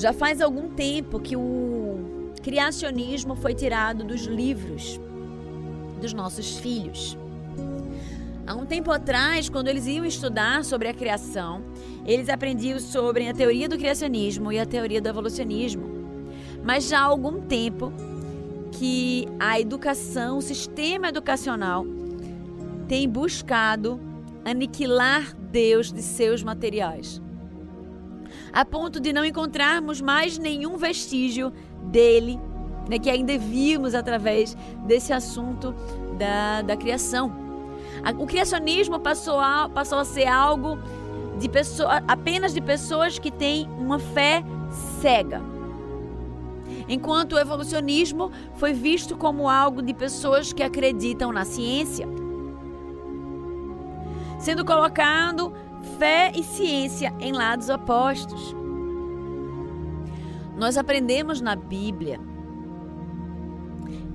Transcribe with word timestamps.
Já 0.00 0.14
faz 0.14 0.40
algum 0.40 0.70
tempo 0.70 1.20
que 1.20 1.36
o 1.36 2.32
criacionismo 2.42 3.36
foi 3.36 3.52
tirado 3.52 4.02
dos 4.02 4.22
livros 4.22 4.98
dos 6.00 6.14
nossos 6.14 6.56
filhos. 6.56 7.18
Há 8.46 8.54
um 8.54 8.64
tempo 8.64 8.90
atrás, 8.90 9.50
quando 9.50 9.68
eles 9.68 9.86
iam 9.86 10.06
estudar 10.06 10.64
sobre 10.64 10.88
a 10.88 10.94
criação, 10.94 11.62
eles 12.06 12.30
aprendiam 12.30 12.80
sobre 12.80 13.28
a 13.28 13.34
teoria 13.34 13.68
do 13.68 13.76
criacionismo 13.76 14.50
e 14.50 14.58
a 14.58 14.64
teoria 14.64 15.02
do 15.02 15.08
evolucionismo. 15.10 15.84
Mas 16.64 16.88
já 16.88 17.00
há 17.00 17.02
algum 17.02 17.42
tempo 17.42 17.92
que 18.72 19.28
a 19.38 19.60
educação, 19.60 20.38
o 20.38 20.42
sistema 20.42 21.10
educacional, 21.10 21.84
tem 22.88 23.06
buscado 23.06 24.00
aniquilar 24.46 25.36
Deus 25.36 25.92
de 25.92 26.00
seus 26.00 26.42
materiais, 26.42 27.20
a 28.52 28.64
ponto 28.64 29.00
de 29.00 29.12
não 29.12 29.24
encontrarmos 29.24 30.00
mais 30.00 30.38
nenhum 30.38 30.76
vestígio 30.76 31.52
dele, 31.82 32.38
né, 32.88 32.98
que 32.98 33.10
ainda 33.10 33.36
vimos 33.38 33.94
através 33.94 34.56
desse 34.86 35.12
assunto 35.12 35.74
da, 36.18 36.62
da 36.62 36.76
criação. 36.76 37.32
O 38.18 38.26
criacionismo 38.26 38.98
passou 38.98 39.38
a, 39.38 39.68
passou 39.68 39.98
a 39.98 40.04
ser 40.04 40.26
algo 40.26 40.78
de 41.38 41.48
pessoa, 41.48 42.02
apenas 42.06 42.52
de 42.52 42.60
pessoas 42.60 43.18
que 43.18 43.30
têm 43.30 43.68
uma 43.78 43.98
fé 43.98 44.42
cega. 45.00 45.40
Enquanto 46.88 47.34
o 47.34 47.38
evolucionismo 47.38 48.30
foi 48.56 48.72
visto 48.72 49.16
como 49.16 49.48
algo 49.48 49.82
de 49.82 49.94
pessoas 49.94 50.52
que 50.52 50.62
acreditam 50.62 51.32
na 51.32 51.44
ciência. 51.44 52.06
Sendo 54.38 54.64
colocado 54.64 55.52
fé 55.98 56.32
e 56.34 56.42
ciência 56.42 57.12
em 57.20 57.32
lados 57.32 57.68
opostos. 57.68 58.54
Nós 60.56 60.76
aprendemos 60.76 61.40
na 61.40 61.56
Bíblia 61.56 62.20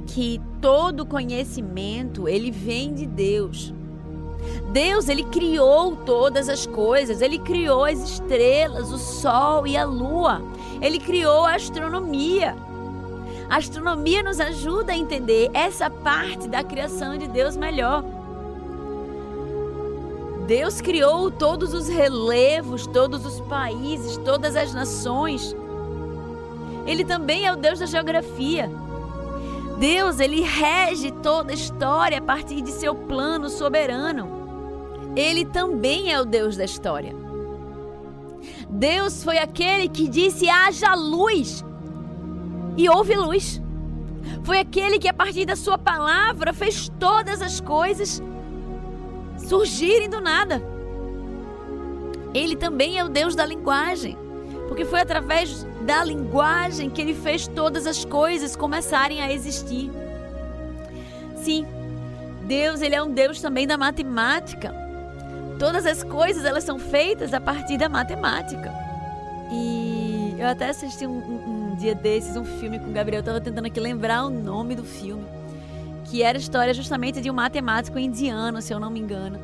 que 0.08 0.40
todo 0.62 1.06
conhecimento 1.06 2.28
ele 2.28 2.52
vem 2.52 2.94
de 2.94 3.06
Deus. 3.06 3.74
Deus, 4.72 5.10
ele 5.10 5.24
criou 5.24 5.96
todas 5.96 6.50
as 6.50 6.66
coisas, 6.66 7.22
ele 7.22 7.40
criou 7.40 7.86
as 7.86 8.00
estrelas, 8.00 8.92
o 8.92 8.98
sol 8.98 9.66
e 9.66 9.76
a 9.76 9.84
lua. 9.84 10.42
Ele 10.82 11.00
criou 11.00 11.46
a 11.46 11.56
astronomia. 11.56 12.56
A 13.50 13.58
astronomia 13.58 14.24
nos 14.24 14.40
ajuda 14.40 14.94
a 14.94 14.98
entender 14.98 15.50
essa 15.54 15.90
parte 15.90 16.48
da 16.48 16.64
criação 16.64 17.18
de 17.18 17.28
Deus 17.28 17.56
melhor. 17.56 18.04
Deus 20.48 20.80
criou 20.80 21.32
todos 21.32 21.74
os 21.74 21.88
relevos, 21.88 22.86
todos 22.86 23.26
os 23.26 23.42
países, 23.42 24.16
todas 24.18 24.56
as 24.56 24.74
nações. 24.74 25.56
Ele 26.86 27.04
também 27.04 27.48
é 27.48 27.52
o 27.52 27.56
Deus 27.56 27.80
da 27.80 27.88
geografia. 27.88 28.70
Deus, 29.80 30.20
ele 30.20 30.42
rege 30.42 31.10
toda 31.12 31.52
a 31.52 31.56
história 31.56 32.20
a 32.20 32.22
partir 32.22 32.62
de 32.62 32.70
seu 32.70 32.94
plano 32.94 33.50
soberano. 33.50 34.30
Ele 35.16 35.46
também 35.46 36.14
é 36.14 36.22
o 36.22 36.26
Deus 36.26 36.56
da 36.56 36.64
história. 36.64 37.16
Deus 38.70 39.24
foi 39.24 39.40
aquele 39.40 39.90
que 39.90 40.08
disse: 40.08 40.48
haja 40.48 40.94
luz, 40.94 41.66
e 42.78 42.88
houve 42.88 43.16
luz. 43.16 43.62
Foi 44.44 44.60
aquele 44.60 45.00
que, 45.00 45.08
a 45.08 45.14
partir 45.14 45.46
da 45.46 45.56
sua 45.56 45.78
palavra, 45.78 46.54
fez 46.54 46.88
todas 47.00 47.42
as 47.42 47.60
coisas 47.60 48.22
surgirem 49.38 50.10
do 50.10 50.22
nada. 50.22 50.62
Ele 52.34 52.56
também 52.56 52.98
é 52.98 53.04
o 53.04 53.10
Deus 53.10 53.36
da 53.36 53.46
linguagem, 53.46 54.18
porque 54.68 54.84
foi 54.84 55.02
através 55.02 55.66
da 55.82 56.04
linguagem 56.04 56.90
que 56.90 57.02
ele 57.02 57.14
fez 57.14 57.48
todas 57.48 57.88
as 57.88 58.04
coisas 58.04 58.56
começarem 58.56 59.22
a 59.22 59.32
existir. 59.32 59.92
Sim, 61.38 61.66
Deus, 62.46 62.82
ele 62.82 62.96
é 62.96 63.02
um 63.02 63.12
Deus 63.12 63.40
também 63.40 63.66
da 63.66 63.78
matemática. 63.78 64.74
Todas 65.58 65.86
as 65.86 66.04
coisas, 66.04 66.44
elas 66.44 66.64
são 66.64 66.78
feitas 66.78 67.34
a 67.34 67.40
partir 67.40 67.78
da 67.78 67.88
matemática. 67.88 68.74
E 69.52 70.36
eu 70.38 70.48
até 70.48 70.70
assisti 70.70 71.08
um, 71.08 71.18
um, 71.18 71.72
um 71.72 71.76
dia 71.76 71.96
desses 71.96 72.36
um 72.36 72.44
filme 72.44 72.80
com 72.80 72.90
o 72.90 72.94
Gabriel, 72.94 73.22
eu 73.22 73.26
tava 73.26 73.40
tentando 73.40 73.66
aqui 73.66 73.80
lembrar 73.80 74.26
o 74.26 74.30
nome 74.30 74.76
do 74.76 74.84
filme, 74.84 75.26
que 76.06 76.24
era 76.24 76.38
história 76.38 76.74
justamente 76.74 77.22
de 77.22 77.30
um 77.30 77.34
matemático 77.34 78.00
indiano, 78.00 78.62
se 78.62 78.74
eu 78.74 78.80
não 78.80 78.90
me 78.90 79.00
engano. 79.00 79.40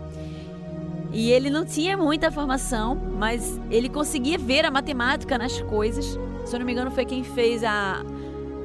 E 1.11 1.29
ele 1.29 1.49
não 1.49 1.66
tinha 1.66 1.97
muita 1.97 2.31
formação, 2.31 2.95
mas 2.95 3.59
ele 3.69 3.89
conseguia 3.89 4.38
ver 4.38 4.66
a 4.66 4.72
matemática 4.72 5.38
nas 5.38 5.61
coisas 5.63 6.17
se 6.45 6.55
eu 6.55 6.59
não 6.59 6.66
me 6.66 6.72
engano, 6.72 6.91
foi 6.91 7.05
quem 7.05 7.23
fez 7.23 7.63
a, 7.63 8.03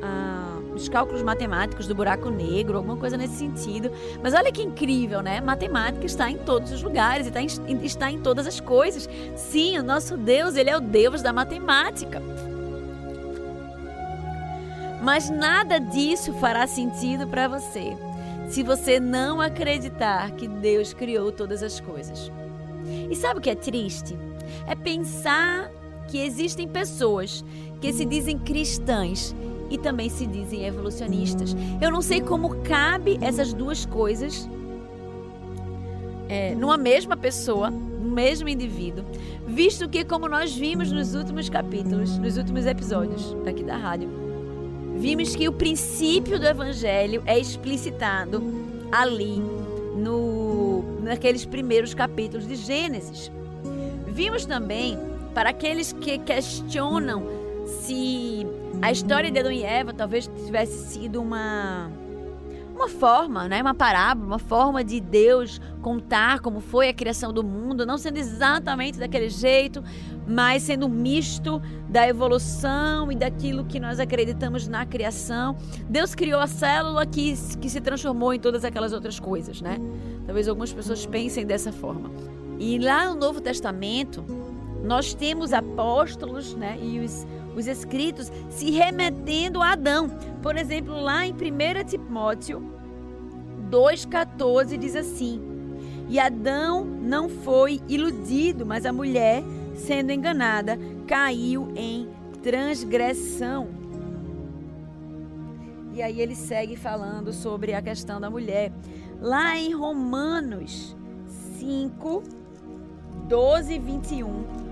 a, 0.03 0.59
os 0.75 0.89
cálculos 0.89 1.23
matemáticos 1.23 1.87
do 1.87 1.95
buraco 1.95 2.31
negro, 2.31 2.79
alguma 2.79 2.97
coisa 2.97 3.17
nesse 3.17 3.37
sentido. 3.37 3.91
Mas 4.23 4.35
olha 4.35 4.51
que 4.51 4.63
incrível, 4.63 5.23
né? 5.23 5.41
Matemática 5.41 6.05
está 6.05 6.31
em 6.31 6.39
todos 6.39 6.73
os 6.73 6.83
lugares, 6.83 7.27
está 7.27 7.41
em, 7.41 7.47
está 7.85 8.11
em 8.11 8.19
todas 8.19 8.47
as 8.47 8.61
coisas. 8.61 9.09
Sim, 9.37 9.79
o 9.79 9.83
nosso 9.83 10.17
Deus, 10.17 10.57
ele 10.57 10.71
é 10.71 10.77
o 10.77 10.81
Deus 10.81 11.23
da 11.23 11.33
matemática. 11.33 12.23
Mas 15.07 15.31
nada 15.31 15.79
disso 15.79 16.33
fará 16.33 16.67
sentido 16.67 17.29
para 17.29 17.47
você 17.47 17.97
se 18.49 18.65
você 18.65 18.99
não 18.99 19.41
acreditar 19.41 20.33
que 20.33 20.49
Deus 20.49 20.93
criou 20.93 21.31
todas 21.31 21.63
as 21.63 21.79
coisas. 21.79 22.33
E 23.09 23.15
sabe 23.15 23.39
o 23.39 23.41
que 23.41 23.51
é 23.51 23.55
triste? 23.55 24.19
É 24.67 24.75
pensar 24.75 25.71
que 26.09 26.19
existem 26.19 26.67
pessoas 26.67 27.45
que 27.81 27.93
se 27.93 28.05
dizem 28.05 28.37
cristãs 28.37 29.33
e 29.71 29.79
também 29.79 30.11
se 30.11 30.27
dizem 30.27 30.65
evolucionistas. 30.65 31.55
Eu 31.81 31.93
não 31.93 32.03
sei 32.03 32.21
como 32.21 32.61
cabe 32.63 33.17
essas 33.21 33.53
duas 33.53 33.87
coisas 33.87 34.49
é, 36.29 36.53
numa 36.57 36.77
mesma 36.77 37.17
pessoa, 37.17 37.71
no 37.71 38.11
mesmo 38.11 38.49
indivíduo, 38.49 39.05
visto 39.47 39.89
que, 39.89 40.05
como 40.05 40.29
nós 40.29 40.53
vimos 40.53 40.91
nos 40.91 41.15
últimos 41.15 41.49
capítulos, 41.49 42.19
nos 42.19 42.37
últimos 42.37 42.67
episódios 42.67 43.37
daqui 43.45 43.63
da 43.63 43.77
rádio, 43.77 44.26
vimos 44.99 45.37
que 45.37 45.49
o 45.49 45.53
princípio 45.53 46.39
do 46.39 46.47
evangelho 46.47 47.23
é 47.27 47.39
explicitado 47.39 48.43
ali 48.91 49.43
no 49.97 50.85
naqueles 51.03 51.45
primeiros 51.45 51.95
capítulos 51.95 52.47
de 52.47 52.57
Gênesis. 52.57 53.31
Vimos 54.09 54.45
também 54.45 54.99
para 55.35 55.51
aqueles 55.51 55.93
que 55.93 56.19
questionam 56.19 57.23
se 57.67 58.47
a 58.83 58.91
história 58.91 59.31
de 59.31 59.39
Adão 59.39 59.53
e 59.53 59.63
Eva 59.63 59.93
talvez 59.93 60.29
tivesse 60.45 60.93
sido 60.93 61.21
uma 61.21 61.91
uma 62.77 62.89
forma, 62.89 63.49
né, 63.49 63.63
uma 63.63 63.75
parábola, 63.75 64.27
uma 64.27 64.39
forma 64.39 64.85
de 64.85 65.01
Deus 65.01 65.61
contar 65.81 66.41
como 66.41 66.61
foi 66.61 66.91
a 66.91 66.95
criação 66.95 67.33
do 67.33 67.43
mundo, 67.43 67.87
não 67.87 67.97
sendo 67.97 68.19
exatamente 68.19 68.99
daquele 68.99 69.31
jeito, 69.31 69.83
mas 70.27 70.63
sendo 70.63 70.89
misto 70.89 71.61
da 71.89 72.07
evolução 72.07 73.11
e 73.11 73.17
daquilo 73.17 73.65
que 73.65 73.81
nós 73.81 73.99
acreditamos 73.99 74.69
na 74.69 74.85
criação. 74.85 75.57
Deus 75.89 76.15
criou 76.15 76.41
a 76.41 76.47
célula 76.47 77.07
que, 77.07 77.35
que 77.61 77.71
se 77.71 77.81
transformou 77.81 78.35
em 78.35 78.39
todas 78.39 78.65
aquelas 78.65 78.93
outras 78.93 79.19
coisas, 79.19 79.63
né? 79.63 79.79
Talvez 80.27 80.47
algumas 80.47 80.73
pessoas 80.73 81.07
pensem 81.07 81.47
dessa 81.47 81.73
forma. 81.73 82.11
E 82.59 82.79
lá 82.79 83.09
no 83.09 83.15
Novo 83.15 83.41
Testamento, 83.41 84.25
nós 84.83 85.15
temos 85.15 85.53
apóstolos, 85.53 86.55
né, 86.55 86.79
e 86.81 87.01
os 87.01 87.27
os 87.57 87.67
escritos 87.67 88.31
se 88.51 88.71
remetendo 88.71 89.63
a 89.63 89.73
Adão. 89.73 90.11
Por 90.43 90.57
exemplo, 90.57 90.95
lá 91.01 91.27
em 91.27 91.33
1 91.33 91.37
Timóteo 91.87 92.63
2,14 93.71 94.77
diz 94.77 94.95
assim: 94.95 95.41
E 96.09 96.21
Adão 96.21 96.85
não 96.85 97.29
foi 97.29 97.81
iludido, 97.89 98.67
mas 98.67 98.85
a 98.85 98.93
mulher, 98.93 99.43
sendo 99.75 100.13
enganada, 100.13 100.79
caiu 101.07 101.73
em 101.75 102.09
transgressão. 102.43 103.69
E 105.95 106.03
aí 106.03 106.21
ele 106.21 106.35
segue 106.35 106.77
falando 106.77 107.33
sobre 107.33 107.73
a 107.73 107.81
questão 107.81 108.21
da 108.21 108.29
mulher. 108.29 108.71
Lá 109.19 109.57
em 109.57 109.73
Romanos 109.73 110.95
5, 111.59 112.23
12 113.27 113.73
e 113.73 113.79
21 113.79 114.66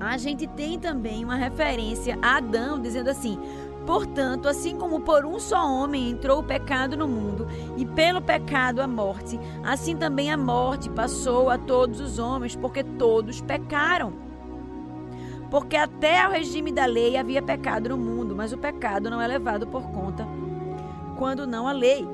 a 0.00 0.16
gente 0.16 0.46
tem 0.46 0.78
também 0.78 1.22
uma 1.22 1.36
referência 1.36 2.18
a 2.22 2.38
Adão 2.38 2.80
dizendo 2.80 3.10
assim: 3.10 3.38
Portanto, 3.86 4.48
assim 4.48 4.76
como 4.76 5.00
por 5.00 5.26
um 5.26 5.38
só 5.38 5.66
homem 5.66 6.10
entrou 6.10 6.40
o 6.40 6.44
pecado 6.44 6.96
no 6.96 7.06
mundo, 7.06 7.46
e 7.76 7.84
pelo 7.84 8.22
pecado 8.22 8.80
a 8.80 8.86
morte, 8.86 9.38
assim 9.62 9.94
também 9.94 10.32
a 10.32 10.38
morte 10.38 10.88
passou 10.88 11.50
a 11.50 11.58
todos 11.58 12.00
os 12.00 12.18
homens, 12.18 12.56
porque 12.56 12.82
todos 12.82 13.42
pecaram. 13.42 14.12
Porque 15.50 15.76
até 15.76 16.22
ao 16.22 16.30
regime 16.30 16.72
da 16.72 16.86
lei 16.86 17.16
havia 17.16 17.42
pecado 17.42 17.90
no 17.90 17.98
mundo, 17.98 18.34
mas 18.34 18.52
o 18.52 18.58
pecado 18.58 19.10
não 19.10 19.20
é 19.20 19.26
levado 19.26 19.66
por 19.66 19.82
conta 19.90 20.26
quando 21.18 21.46
não 21.46 21.68
a 21.68 21.72
lei. 21.72 22.06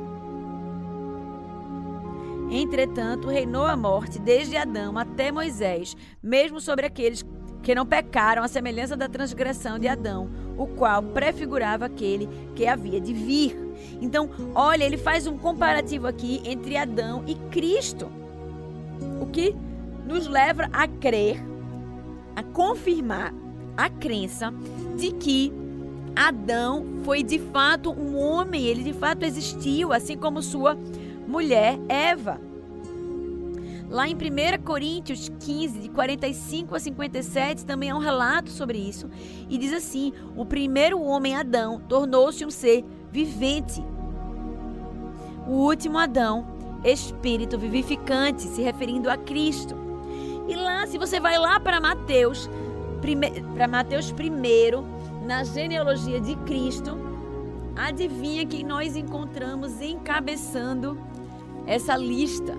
Entretanto, 2.50 3.28
reinou 3.28 3.64
a 3.66 3.76
morte 3.76 4.18
desde 4.18 4.56
Adão 4.56 4.96
até 4.96 5.30
Moisés, 5.30 5.96
mesmo 6.22 6.60
sobre 6.60 6.86
aqueles 6.86 7.24
que 7.66 7.74
não 7.74 7.84
pecaram 7.84 8.44
à 8.44 8.48
semelhança 8.48 8.96
da 8.96 9.08
transgressão 9.08 9.76
de 9.76 9.88
Adão, 9.88 10.30
o 10.56 10.68
qual 10.68 11.02
prefigurava 11.02 11.86
aquele 11.86 12.28
que 12.54 12.64
havia 12.64 13.00
de 13.00 13.12
vir. 13.12 13.58
Então, 14.00 14.30
olha, 14.54 14.84
ele 14.84 14.96
faz 14.96 15.26
um 15.26 15.36
comparativo 15.36 16.06
aqui 16.06 16.40
entre 16.44 16.76
Adão 16.76 17.24
e 17.26 17.34
Cristo. 17.50 18.08
O 19.20 19.26
que 19.26 19.52
nos 20.06 20.28
leva 20.28 20.68
a 20.72 20.86
crer, 20.86 21.44
a 22.36 22.42
confirmar 22.44 23.34
a 23.76 23.90
crença 23.90 24.54
de 24.96 25.10
que 25.10 25.52
Adão 26.14 26.86
foi 27.02 27.24
de 27.24 27.40
fato 27.40 27.90
um 27.90 28.16
homem, 28.16 28.64
ele 28.64 28.84
de 28.84 28.92
fato 28.92 29.24
existiu, 29.24 29.92
assim 29.92 30.16
como 30.16 30.40
sua 30.40 30.78
mulher 31.26 31.80
Eva. 31.88 32.45
Lá 33.88 34.08
em 34.08 34.14
1 34.14 34.62
Coríntios 34.64 35.30
15, 35.40 35.78
de 35.78 35.88
45 35.88 36.74
a 36.74 36.80
57, 36.80 37.64
também 37.64 37.90
há 37.90 37.96
um 37.96 38.00
relato 38.00 38.50
sobre 38.50 38.78
isso. 38.78 39.08
E 39.48 39.56
diz 39.56 39.72
assim: 39.72 40.12
O 40.36 40.44
primeiro 40.44 41.00
homem, 41.00 41.36
Adão, 41.36 41.80
tornou-se 41.88 42.44
um 42.44 42.50
ser 42.50 42.84
vivente. 43.12 43.82
O 45.46 45.52
último 45.52 45.98
Adão, 45.98 46.46
espírito 46.84 47.56
vivificante, 47.56 48.42
se 48.42 48.60
referindo 48.60 49.08
a 49.08 49.16
Cristo. 49.16 49.76
E 50.48 50.54
lá, 50.56 50.86
se 50.86 50.98
você 50.98 51.20
vai 51.20 51.38
lá 51.38 51.60
para 51.60 51.80
Mateus, 51.80 52.50
para 53.54 53.68
Mateus 53.68 54.12
1, 54.12 55.24
na 55.26 55.44
genealogia 55.44 56.20
de 56.20 56.34
Cristo, 56.38 56.96
adivinha 57.76 58.46
quem 58.46 58.64
nós 58.64 58.96
encontramos 58.96 59.80
encabeçando 59.80 60.98
essa 61.66 61.96
lista. 61.96 62.54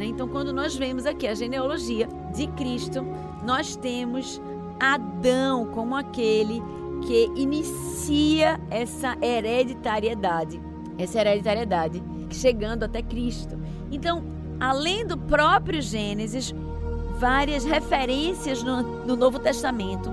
Né? 0.00 0.06
Então, 0.06 0.26
quando 0.26 0.50
nós 0.50 0.74
vemos 0.74 1.04
aqui 1.04 1.28
a 1.28 1.34
genealogia 1.34 2.08
de 2.34 2.46
Cristo, 2.46 3.04
nós 3.44 3.76
temos 3.76 4.40
Adão 4.80 5.66
como 5.66 5.94
aquele 5.94 6.62
que 7.02 7.30
inicia 7.36 8.58
essa 8.70 9.14
hereditariedade, 9.20 10.58
essa 10.96 11.20
hereditariedade 11.20 12.02
chegando 12.30 12.84
até 12.84 13.02
Cristo. 13.02 13.58
Então, 13.92 14.24
além 14.58 15.06
do 15.06 15.18
próprio 15.18 15.82
Gênesis, 15.82 16.54
várias 17.18 17.64
referências 17.64 18.62
no, 18.62 19.04
no 19.04 19.14
Novo 19.16 19.38
Testamento 19.38 20.10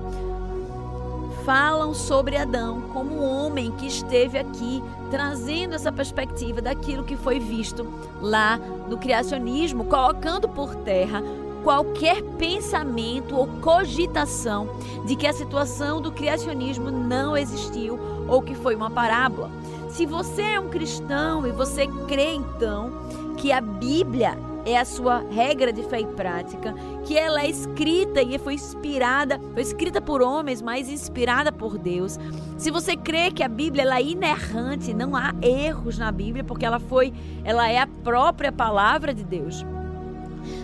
falam 1.48 1.94
sobre 1.94 2.36
Adão 2.36 2.82
como 2.92 3.22
um 3.22 3.24
homem 3.24 3.70
que 3.70 3.86
esteve 3.86 4.36
aqui 4.36 4.84
trazendo 5.10 5.74
essa 5.74 5.90
perspectiva 5.90 6.60
daquilo 6.60 7.04
que 7.04 7.16
foi 7.16 7.40
visto 7.40 7.86
lá 8.20 8.58
no 8.58 8.98
criacionismo, 8.98 9.86
colocando 9.86 10.46
por 10.46 10.74
terra 10.74 11.22
qualquer 11.64 12.22
pensamento 12.36 13.34
ou 13.34 13.46
cogitação 13.62 14.68
de 15.06 15.16
que 15.16 15.26
a 15.26 15.32
situação 15.32 16.02
do 16.02 16.12
criacionismo 16.12 16.90
não 16.90 17.34
existiu 17.34 17.98
ou 18.28 18.42
que 18.42 18.54
foi 18.54 18.74
uma 18.74 18.90
parábola. 18.90 19.50
Se 19.88 20.04
você 20.04 20.42
é 20.42 20.60
um 20.60 20.68
cristão 20.68 21.46
e 21.46 21.50
você 21.50 21.86
crê 22.06 22.34
então 22.34 22.92
que 23.38 23.52
a 23.52 23.62
Bíblia 23.62 24.36
é 24.64 24.76
a 24.76 24.84
sua 24.84 25.24
regra 25.30 25.72
de 25.72 25.82
fé 25.82 26.00
e 26.00 26.06
prática, 26.06 26.74
que 27.04 27.16
ela 27.16 27.42
é 27.42 27.48
escrita 27.48 28.20
e 28.22 28.38
foi 28.38 28.54
inspirada, 28.54 29.40
foi 29.52 29.62
escrita 29.62 30.00
por 30.00 30.20
homens, 30.20 30.60
mas 30.60 30.88
inspirada 30.88 31.50
por 31.50 31.78
Deus. 31.78 32.18
Se 32.56 32.70
você 32.70 32.96
crê 32.96 33.30
que 33.30 33.42
a 33.42 33.48
Bíblia 33.48 33.82
ela 33.82 33.98
é 33.98 34.02
inerrante, 34.02 34.92
não 34.92 35.16
há 35.16 35.34
erros 35.42 35.98
na 35.98 36.12
Bíblia, 36.12 36.44
porque 36.44 36.66
ela 36.66 36.78
foi, 36.78 37.12
ela 37.44 37.70
é 37.70 37.78
a 37.78 37.86
própria 37.86 38.52
palavra 38.52 39.14
de 39.14 39.24
Deus. 39.24 39.64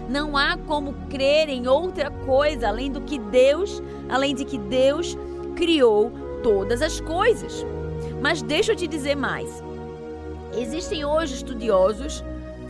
Não 0.08 0.36
há 0.36 0.56
como 0.56 0.94
crer 1.08 1.48
em 1.48 1.66
outra 1.66 2.10
coisa 2.10 2.68
além 2.68 2.90
do 2.90 3.00
que 3.00 3.18
Deus, 3.18 3.82
além 4.08 4.34
de 4.34 4.44
que 4.44 4.58
Deus 4.58 5.16
criou 5.56 6.12
todas 6.42 6.82
as 6.82 7.00
coisas. 7.00 7.64
Mas 8.20 8.42
deixa 8.42 8.72
eu 8.72 8.76
te 8.76 8.86
dizer 8.86 9.14
mais. 9.14 9.62
Existem 10.56 11.04
hoje 11.04 11.34
estudiosos 11.34 12.22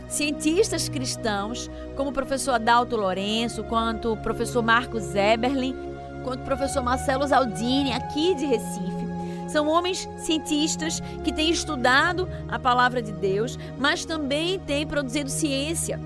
cientistas 0.07 0.89
cristãos, 0.89 1.69
como 1.95 2.09
o 2.09 2.13
professor 2.13 2.53
Adalto 2.53 2.95
Lourenço, 2.95 3.63
quanto 3.63 4.13
o 4.13 4.17
professor 4.17 4.61
Marcos 4.61 5.15
Eberlin, 5.15 5.75
quanto 6.23 6.41
o 6.41 6.45
professor 6.45 6.83
Marcelo 6.83 7.25
Zaldini, 7.27 7.93
aqui 7.93 8.35
de 8.35 8.45
Recife. 8.45 9.05
São 9.47 9.67
homens 9.67 10.09
cientistas 10.17 11.01
que 11.23 11.31
têm 11.31 11.49
estudado 11.49 12.27
a 12.47 12.57
palavra 12.57 13.01
de 13.01 13.11
Deus, 13.11 13.57
mas 13.77 14.03
também 14.03 14.59
têm 14.59 14.85
produzido 14.85 15.29
ciência. 15.29 15.99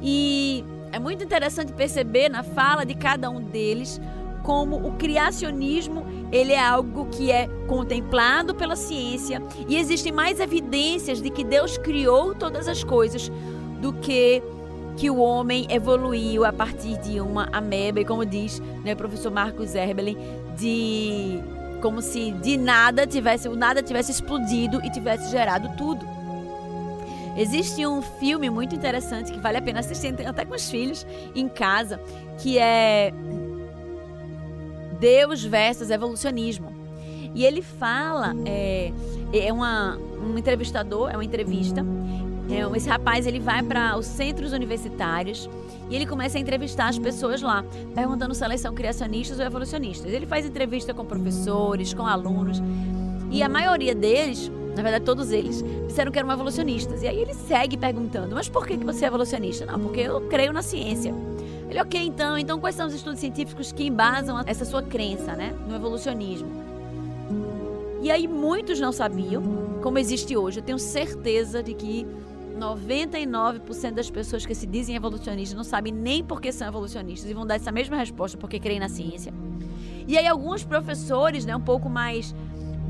E 0.00 0.64
é 0.92 0.98
muito 0.98 1.24
interessante 1.24 1.72
perceber 1.72 2.28
na 2.28 2.42
fala 2.42 2.86
de 2.86 2.94
cada 2.94 3.28
um 3.28 3.40
deles 3.40 4.00
como 4.42 4.76
o 4.76 4.92
criacionismo 4.92 6.06
ele 6.30 6.52
é 6.52 6.60
algo 6.60 7.06
que 7.06 7.30
é 7.30 7.48
contemplado 7.66 8.54
pela 8.54 8.76
ciência 8.76 9.42
e 9.68 9.76
existem 9.76 10.12
mais 10.12 10.40
evidências 10.40 11.20
de 11.20 11.30
que 11.30 11.44
Deus 11.44 11.78
criou 11.78 12.34
todas 12.34 12.68
as 12.68 12.84
coisas 12.84 13.30
do 13.80 13.92
que 13.92 14.42
que 14.96 15.08
o 15.08 15.18
homem 15.18 15.64
evoluiu 15.70 16.44
a 16.44 16.52
partir 16.52 16.98
de 16.98 17.20
uma 17.20 17.48
ameba 17.52 18.00
e 18.00 18.04
como 18.04 18.26
diz 18.26 18.60
né, 18.84 18.94
o 18.94 18.96
professor 18.96 19.30
Marcos 19.30 19.76
Erbelin 19.76 20.16
de 20.56 21.38
como 21.80 22.02
se 22.02 22.32
de 22.32 22.56
nada 22.56 23.06
tivesse 23.06 23.48
o 23.48 23.54
nada 23.54 23.80
tivesse 23.80 24.10
explodido 24.10 24.80
e 24.84 24.90
tivesse 24.90 25.30
gerado 25.30 25.70
tudo. 25.76 26.04
Existe 27.36 27.86
um 27.86 28.02
filme 28.02 28.50
muito 28.50 28.74
interessante 28.74 29.30
que 29.30 29.38
vale 29.38 29.58
a 29.58 29.62
pena 29.62 29.78
assistir 29.78 30.12
até 30.26 30.44
com 30.44 30.56
os 30.56 30.68
filhos 30.68 31.06
em 31.36 31.48
casa, 31.48 32.00
que 32.38 32.58
é 32.58 33.12
Deus 34.98 35.44
versus 35.44 35.90
evolucionismo. 35.90 36.72
E 37.34 37.44
ele 37.44 37.62
fala, 37.62 38.34
é, 38.46 38.92
é 39.32 39.52
uma, 39.52 39.96
um 39.96 40.36
entrevistador, 40.36 41.10
é 41.10 41.14
uma 41.14 41.24
entrevista. 41.24 41.84
É, 42.50 42.76
esse 42.76 42.88
rapaz 42.88 43.26
ele 43.26 43.38
vai 43.38 43.62
para 43.62 43.96
os 43.96 44.06
centros 44.06 44.52
universitários 44.52 45.48
e 45.90 45.96
ele 45.96 46.06
começa 46.06 46.38
a 46.38 46.40
entrevistar 46.40 46.88
as 46.88 46.98
pessoas 46.98 47.42
lá, 47.42 47.64
perguntando 47.94 48.34
se 48.34 48.42
elas 48.42 48.60
são 48.60 48.74
criacionistas 48.74 49.38
ou 49.38 49.44
evolucionistas. 49.44 50.12
Ele 50.12 50.26
faz 50.26 50.46
entrevista 50.46 50.94
com 50.94 51.04
professores, 51.04 51.92
com 51.92 52.06
alunos 52.06 52.62
e 53.30 53.42
a 53.42 53.48
maioria 53.48 53.94
deles, 53.94 54.50
na 54.74 54.82
verdade 54.82 55.04
todos 55.04 55.30
eles, 55.30 55.62
disseram 55.86 56.10
que 56.10 56.18
eram 56.18 56.32
evolucionistas. 56.32 57.02
E 57.02 57.08
aí 57.08 57.20
ele 57.20 57.34
segue 57.34 57.76
perguntando: 57.76 58.34
mas 58.34 58.48
por 58.48 58.66
que 58.66 58.76
você 58.78 59.04
é 59.04 59.08
evolucionista? 59.08 59.66
Não, 59.66 59.78
porque 59.78 60.00
eu 60.00 60.20
creio 60.22 60.52
na 60.52 60.62
ciência. 60.62 61.14
Ele, 61.68 61.80
ok, 61.80 62.00
então, 62.00 62.38
então 62.38 62.58
quais 62.58 62.74
são 62.74 62.86
os 62.86 62.94
estudos 62.94 63.20
científicos 63.20 63.72
que 63.72 63.86
embasam 63.86 64.42
essa 64.46 64.64
sua 64.64 64.82
crença, 64.82 65.34
né, 65.34 65.54
no 65.66 65.74
evolucionismo? 65.74 66.48
E 68.00 68.10
aí 68.10 68.26
muitos 68.28 68.80
não 68.80 68.92
sabiam, 68.92 69.42
como 69.82 69.98
existe 69.98 70.36
hoje. 70.36 70.60
Eu 70.60 70.64
tenho 70.64 70.78
certeza 70.78 71.62
de 71.62 71.74
que 71.74 72.06
99% 72.58 73.92
das 73.92 74.10
pessoas 74.10 74.46
que 74.46 74.54
se 74.54 74.66
dizem 74.66 74.96
evolucionistas 74.96 75.56
não 75.56 75.64
sabem 75.64 75.92
nem 75.92 76.24
por 76.24 76.40
que 76.40 76.52
são 76.52 76.66
evolucionistas 76.66 77.30
e 77.30 77.34
vão 77.34 77.46
dar 77.46 77.56
essa 77.56 77.72
mesma 77.72 77.96
resposta 77.96 78.38
porque 78.38 78.58
creem 78.58 78.80
na 78.80 78.88
ciência. 78.88 79.32
E 80.06 80.16
aí 80.16 80.26
alguns 80.26 80.64
professores, 80.64 81.44
né, 81.44 81.54
um 81.54 81.60
pouco 81.60 81.88
mais 81.88 82.34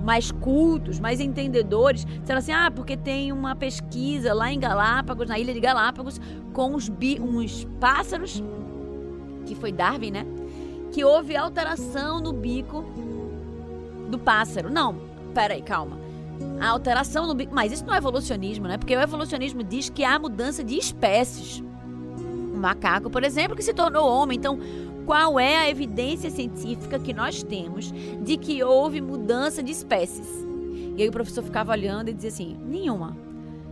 mais 0.04 0.30
cultos, 0.30 0.98
mais 0.98 1.20
entendedores, 1.20 2.04
disseram 2.04 2.38
assim: 2.38 2.52
ah, 2.52 2.70
porque 2.70 2.96
tem 2.96 3.30
uma 3.32 3.54
pesquisa 3.54 4.32
lá 4.32 4.50
em 4.50 4.58
Galápagos, 4.58 5.28
na 5.28 5.38
ilha 5.38 5.52
de 5.52 5.60
Galápagos, 5.60 6.18
com 6.52 6.74
uns, 6.74 6.88
bi, 6.88 7.20
uns 7.20 7.66
pássaros 7.78 8.42
que 9.48 9.54
foi 9.54 9.72
Darwin, 9.72 10.10
né? 10.10 10.26
Que 10.92 11.04
houve 11.04 11.36
alteração 11.36 12.20
no 12.20 12.32
bico 12.32 12.84
do 14.08 14.18
pássaro. 14.18 14.70
Não, 14.70 14.96
peraí, 15.34 15.62
calma. 15.62 15.98
A 16.60 16.68
alteração 16.68 17.26
no 17.26 17.34
bico. 17.34 17.54
Mas 17.54 17.72
isso 17.72 17.84
não 17.84 17.94
é 17.94 17.98
evolucionismo, 17.98 18.68
né? 18.68 18.78
Porque 18.78 18.94
o 18.94 19.00
evolucionismo 19.00 19.62
diz 19.62 19.88
que 19.88 20.04
há 20.04 20.18
mudança 20.18 20.62
de 20.62 20.76
espécies. 20.76 21.62
O 22.52 22.56
macaco, 22.56 23.10
por 23.10 23.24
exemplo, 23.24 23.56
que 23.56 23.62
se 23.62 23.72
tornou 23.72 24.08
homem. 24.08 24.36
Então, 24.36 24.58
qual 25.06 25.38
é 25.40 25.56
a 25.56 25.70
evidência 25.70 26.30
científica 26.30 26.98
que 26.98 27.14
nós 27.14 27.42
temos 27.42 27.92
de 28.22 28.36
que 28.36 28.62
houve 28.62 29.00
mudança 29.00 29.62
de 29.62 29.72
espécies? 29.72 30.28
E 30.96 31.02
aí 31.02 31.08
o 31.08 31.12
professor 31.12 31.42
ficava 31.42 31.72
olhando 31.72 32.10
e 32.10 32.12
dizia 32.12 32.30
assim: 32.30 32.56
nenhuma. 32.66 33.16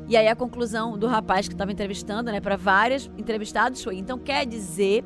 E 0.09 0.17
aí 0.17 0.29
a 0.29 0.37
conclusão 0.37 0.97
do 0.97 1.09
rapaz 1.09 1.49
que 1.49 1.55
estava 1.55 1.73
entrevistando, 1.73 2.31
né, 2.31 2.41
para 2.41 2.57
vários 2.57 3.11
entrevistados 3.19 3.83
foi: 3.83 3.97
então 3.97 4.19
quer 4.19 4.47
dizer 4.47 5.05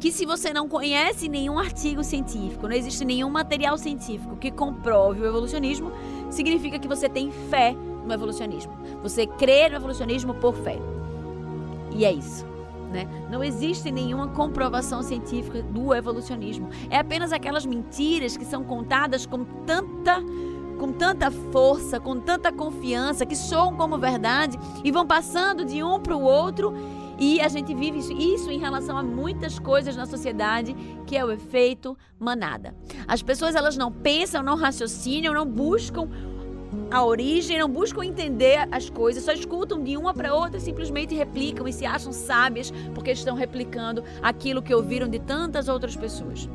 que 0.00 0.12
se 0.12 0.24
você 0.24 0.52
não 0.52 0.68
conhece 0.68 1.28
nenhum 1.28 1.58
artigo 1.58 2.04
científico, 2.04 2.68
não 2.68 2.74
existe 2.74 3.04
nenhum 3.04 3.30
material 3.30 3.76
científico 3.76 4.36
que 4.36 4.50
comprove 4.50 5.22
o 5.22 5.26
evolucionismo, 5.26 5.92
significa 6.30 6.78
que 6.78 6.88
você 6.88 7.08
tem 7.08 7.30
fé 7.30 7.74
no 8.04 8.12
evolucionismo. 8.12 8.72
Você 9.02 9.26
crê 9.26 9.68
no 9.68 9.76
evolucionismo 9.76 10.34
por 10.34 10.54
fé. 10.54 10.78
E 11.94 12.04
é 12.04 12.12
isso. 12.12 12.46
Né? 12.92 13.06
Não 13.30 13.44
existe 13.44 13.90
nenhuma 13.90 14.28
comprovação 14.28 15.02
científica 15.02 15.62
do 15.62 15.94
evolucionismo. 15.94 16.70
É 16.88 16.98
apenas 16.98 17.32
aquelas 17.32 17.66
mentiras 17.66 18.36
que 18.36 18.44
são 18.44 18.64
contadas 18.64 19.26
com 19.26 19.44
tanta 19.44 20.22
com 20.78 20.92
tanta 20.92 21.28
força, 21.28 21.98
com 21.98 22.20
tanta 22.20 22.52
confiança, 22.52 23.26
que 23.26 23.34
soam 23.34 23.74
como 23.74 23.98
verdade 23.98 24.56
e 24.84 24.92
vão 24.92 25.04
passando 25.04 25.64
de 25.64 25.82
um 25.82 25.98
para 25.98 26.16
o 26.16 26.22
outro 26.22 26.72
E 27.18 27.40
a 27.40 27.48
gente 27.48 27.74
vive 27.74 27.98
isso, 27.98 28.50
em 28.50 28.58
relação 28.58 28.96
a 28.96 29.02
muitas 29.02 29.58
coisas 29.58 29.96
na 29.96 30.06
sociedade, 30.06 30.74
que 31.04 31.16
é 31.16 31.24
o 31.24 31.32
efeito 31.32 31.96
manada. 32.18 32.74
As 33.08 33.22
pessoas 33.22 33.56
elas 33.56 33.76
não 33.76 33.90
pensam, 33.90 34.42
não 34.42 34.56
raciocinam, 34.56 35.34
não 35.34 35.44
buscam 35.44 36.08
a 36.90 37.04
origem, 37.04 37.58
não 37.58 37.68
buscam 37.68 38.04
entender 38.04 38.68
as 38.70 38.88
coisas, 38.88 39.24
só 39.24 39.32
escutam 39.32 39.82
de 39.82 39.96
uma 39.96 40.14
para 40.14 40.34
outra 40.34 40.60
simplesmente 40.60 41.14
replicam 41.14 41.66
e 41.66 41.72
se 41.72 41.84
acham 41.84 42.12
sábias 42.12 42.70
porque 42.94 43.10
estão 43.10 43.34
replicando 43.34 44.04
aquilo 44.22 44.62
que 44.62 44.74
ouviram 44.74 45.08
de 45.08 45.18
tantas 45.18 45.68
outras 45.68 45.96
pessoas. 45.96 46.48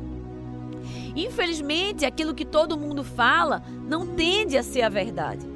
Infelizmente, 1.16 2.04
aquilo 2.04 2.34
que 2.34 2.44
todo 2.44 2.76
mundo 2.76 3.04
fala 3.04 3.62
não 3.86 4.06
tende 4.06 4.56
a 4.56 4.62
ser 4.62 4.82
a 4.82 4.88
verdade. 4.88 5.53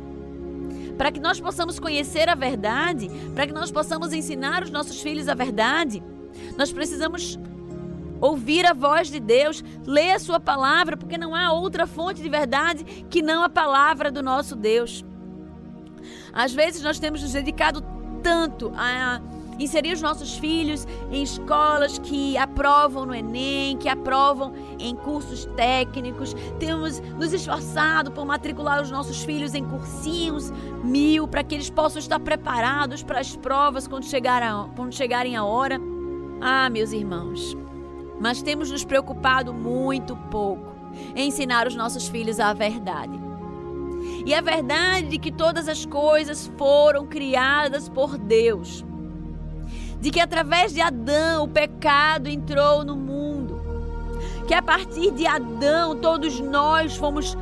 Para 0.99 1.13
que 1.13 1.21
nós 1.21 1.41
possamos 1.41 1.79
conhecer 1.79 2.29
a 2.29 2.35
verdade, 2.35 3.09
para 3.35 3.47
que 3.47 3.53
nós 3.53 3.71
possamos 3.71 4.13
ensinar 4.13 4.63
os 4.63 4.71
nossos 4.71 5.01
filhos 5.01 5.29
a 5.29 5.35
verdade, 5.35 6.03
nós 6.57 6.73
precisamos 6.73 7.39
ouvir 8.21 8.67
a 8.67 8.75
voz 8.75 9.09
de 9.09 9.21
Deus, 9.21 9.65
ler 9.87 10.11
a 10.11 10.19
sua 10.19 10.41
palavra, 10.41 10.97
porque 10.97 11.17
não 11.17 11.35
há 11.35 11.53
outra 11.53 11.87
fonte 11.87 12.21
de 12.21 12.29
verdade 12.29 12.85
que 13.09 13.23
não 13.23 13.45
a 13.45 13.49
palavra 13.49 14.11
do 14.11 14.23
nosso 14.23 14.57
Deus. 14.57 15.05
Às 16.33 16.53
vezes 16.53 16.83
nós 16.83 16.99
temos 16.99 17.23
nos 17.23 17.33
dedicado 17.33 17.83
tanto 18.23 18.73
a 18.77 19.21
inserir 19.59 19.93
os 19.93 20.03
nossos 20.03 20.37
filhos 20.39 20.87
em 21.11 21.23
escolas 21.23 21.99
que 21.99 22.37
aprovam 22.37 23.07
no 23.07 23.15
Enem, 23.15 23.77
que 23.77 23.89
aprovam 23.89 24.53
em 24.79 24.95
cursos 24.95 25.47
técnicos. 25.57 26.35
Temos 26.59 27.01
nos 27.01 27.33
esforçado 27.33 28.13
por 28.13 28.25
matricular 28.25 28.83
os 28.83 28.91
nossos 28.91 29.23
filhos 29.23 29.55
em 29.55 29.65
cursinhos 29.65 30.53
mil 30.83 31.27
para 31.27 31.43
que 31.43 31.55
eles 31.55 31.71
possam 31.71 31.99
estar 31.99 32.21
preparados 32.21 33.03
para 33.03 33.21
as 33.21 33.37
provas 33.37 33.87
quando, 33.87 34.05
chegar 34.05 34.43
a, 34.43 34.69
quando 34.77 34.95
chegarem 34.95 35.37
a 35.37 35.45
hora. 35.45 35.81
Ah, 36.41 36.71
meus 36.71 36.93
irmãos, 36.93 37.57
mas 38.21 38.43
temos 38.43 38.71
nos 38.71 38.85
preocupado 38.85 39.53
muito 39.53 40.17
pouco 40.31 40.69
em 41.15 41.29
ensinar 41.29 41.67
os 41.67 41.75
nossos 41.75 42.09
filhos 42.09 42.41
a 42.41 42.53
verdade. 42.53 43.19
E 44.25 44.35
a 44.35 44.41
verdade 44.41 45.09
de 45.09 45.19
que 45.19 45.33
todas 45.33 45.69
as 45.69 45.85
coisas 45.85 46.51
foram 46.57 47.07
criadas 47.07 47.89
por 47.89 48.17
Deus. 48.17 48.85
De 50.01 50.11
que 50.11 50.21
através 50.21 50.73
de 50.73 50.81
Adão 50.81 51.45
o 51.45 51.49
pecado 51.49 52.29
entrou 52.29 52.85
no 52.85 52.97
mundo. 52.97 53.61
Que 54.47 54.55
a 54.55 54.63
partir 54.63 55.11
de 55.11 55.27
Adão 55.27 55.97
todos 55.97 56.41
nós 56.41 56.97
fomos 56.97 57.37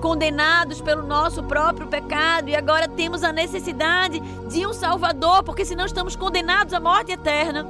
condenados 0.00 0.80
pelo 0.80 1.02
nosso 1.06 1.42
próprio 1.42 1.86
pecado 1.86 2.48
e 2.48 2.54
agora 2.54 2.86
temos 2.86 3.24
a 3.24 3.32
necessidade 3.32 4.20
de 4.48 4.66
um 4.66 4.72
Salvador, 4.72 5.42
porque 5.42 5.64
senão 5.64 5.84
estamos 5.84 6.14
condenados 6.14 6.72
à 6.74 6.80
morte 6.80 7.12
eterna. 7.12 7.66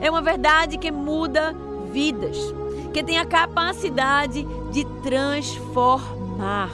É 0.00 0.10
uma 0.10 0.22
verdade 0.22 0.78
que 0.78 0.90
muda 0.90 1.54
vidas, 1.92 2.36
que 2.92 3.02
tem 3.02 3.18
a 3.18 3.24
capacidade 3.24 4.44
de 4.72 4.84
transformar, 5.02 6.70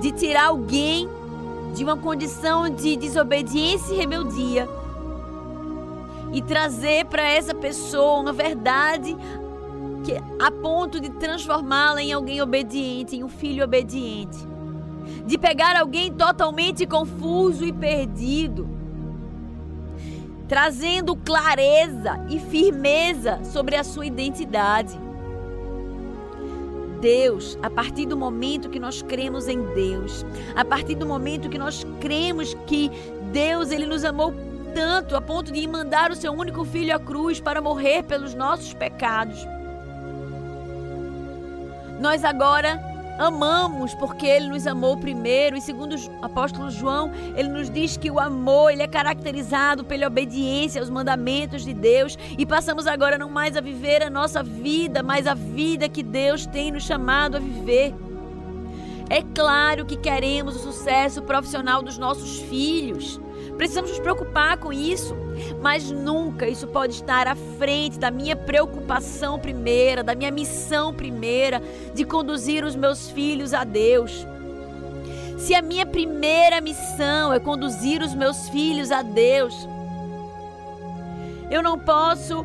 de 0.00 0.10
tirar 0.12 0.46
alguém 0.46 1.08
de 1.74 1.84
uma 1.84 1.96
condição 1.96 2.68
de 2.68 2.96
desobediência 2.96 3.92
e 3.92 3.96
rebeldia 3.96 4.68
e 6.34 6.42
trazer 6.42 7.06
para 7.06 7.22
essa 7.22 7.54
pessoa 7.54 8.20
uma 8.20 8.32
verdade 8.32 9.16
que 10.04 10.20
a 10.38 10.50
ponto 10.50 11.00
de 11.00 11.08
transformá-la 11.08 12.02
em 12.02 12.12
alguém 12.12 12.42
obediente, 12.42 13.16
em 13.16 13.24
um 13.24 13.28
filho 13.28 13.64
obediente. 13.64 14.36
De 15.24 15.38
pegar 15.38 15.76
alguém 15.76 16.12
totalmente 16.12 16.86
confuso 16.86 17.64
e 17.64 17.72
perdido 17.72 18.74
trazendo 20.48 21.16
clareza 21.16 22.24
e 22.28 22.38
firmeza 22.38 23.40
sobre 23.44 23.76
a 23.76 23.84
sua 23.84 24.06
identidade. 24.06 24.98
Deus, 27.00 27.58
a 27.62 27.68
partir 27.68 28.06
do 28.06 28.16
momento 28.16 28.70
que 28.70 28.78
nós 28.78 29.02
cremos 29.02 29.48
em 29.48 29.60
Deus, 29.74 30.24
a 30.54 30.64
partir 30.64 30.94
do 30.94 31.06
momento 31.06 31.48
que 31.48 31.58
nós 31.58 31.84
cremos 32.00 32.54
que 32.66 32.90
Deus 33.32 33.70
ele 33.70 33.86
nos 33.86 34.04
amou 34.04 34.32
tanto 34.74 35.16
a 35.16 35.20
ponto 35.20 35.52
de 35.52 35.66
mandar 35.66 36.10
o 36.10 36.16
seu 36.16 36.32
único 36.32 36.64
filho 36.64 36.94
à 36.94 36.98
cruz 36.98 37.40
para 37.40 37.62
morrer 37.62 38.02
pelos 38.02 38.34
nossos 38.34 38.74
pecados. 38.74 39.46
Nós 42.00 42.24
agora 42.24 42.78
amamos 43.18 43.94
porque 43.94 44.26
ele 44.26 44.48
nos 44.48 44.66
amou 44.66 44.96
primeiro. 44.96 45.56
E 45.56 45.60
segundo 45.60 45.94
o 45.94 46.24
apóstolo 46.24 46.70
João, 46.70 47.10
ele 47.36 47.48
nos 47.48 47.70
diz 47.70 47.96
que 47.96 48.10
o 48.10 48.18
amor, 48.18 48.72
ele 48.72 48.82
é 48.82 48.88
caracterizado 48.88 49.84
pela 49.84 50.06
obediência 50.06 50.80
aos 50.80 50.90
mandamentos 50.90 51.64
de 51.64 51.72
Deus 51.72 52.18
e 52.36 52.44
passamos 52.44 52.86
agora 52.86 53.16
não 53.16 53.30
mais 53.30 53.56
a 53.56 53.60
viver 53.60 54.02
a 54.02 54.10
nossa 54.10 54.42
vida, 54.42 55.02
mas 55.02 55.26
a 55.26 55.34
vida 55.34 55.88
que 55.88 56.02
Deus 56.02 56.46
tem 56.46 56.72
nos 56.72 56.84
chamado 56.84 57.36
a 57.36 57.40
viver. 57.40 57.94
É 59.08 59.22
claro 59.34 59.84
que 59.84 59.96
queremos 59.96 60.56
o 60.56 60.58
sucesso 60.58 61.22
profissional 61.22 61.82
dos 61.82 61.98
nossos 61.98 62.40
filhos. 62.40 63.20
Precisamos 63.56 63.90
nos 63.90 64.00
preocupar 64.00 64.58
com 64.58 64.72
isso, 64.72 65.16
mas 65.60 65.90
nunca 65.90 66.48
isso 66.48 66.66
pode 66.66 66.94
estar 66.94 67.28
à 67.28 67.36
frente 67.36 67.98
da 67.98 68.10
minha 68.10 68.34
preocupação 68.34 69.38
primeira, 69.38 70.02
da 70.02 70.14
minha 70.14 70.30
missão 70.30 70.92
primeira 70.92 71.62
de 71.94 72.04
conduzir 72.04 72.64
os 72.64 72.74
meus 72.74 73.10
filhos 73.10 73.54
a 73.54 73.62
Deus. 73.62 74.26
Se 75.38 75.54
a 75.54 75.62
minha 75.62 75.86
primeira 75.86 76.60
missão 76.60 77.32
é 77.32 77.38
conduzir 77.38 78.02
os 78.02 78.14
meus 78.14 78.48
filhos 78.48 78.90
a 78.90 79.02
Deus, 79.02 79.68
eu 81.50 81.62
não 81.62 81.78
posso 81.78 82.44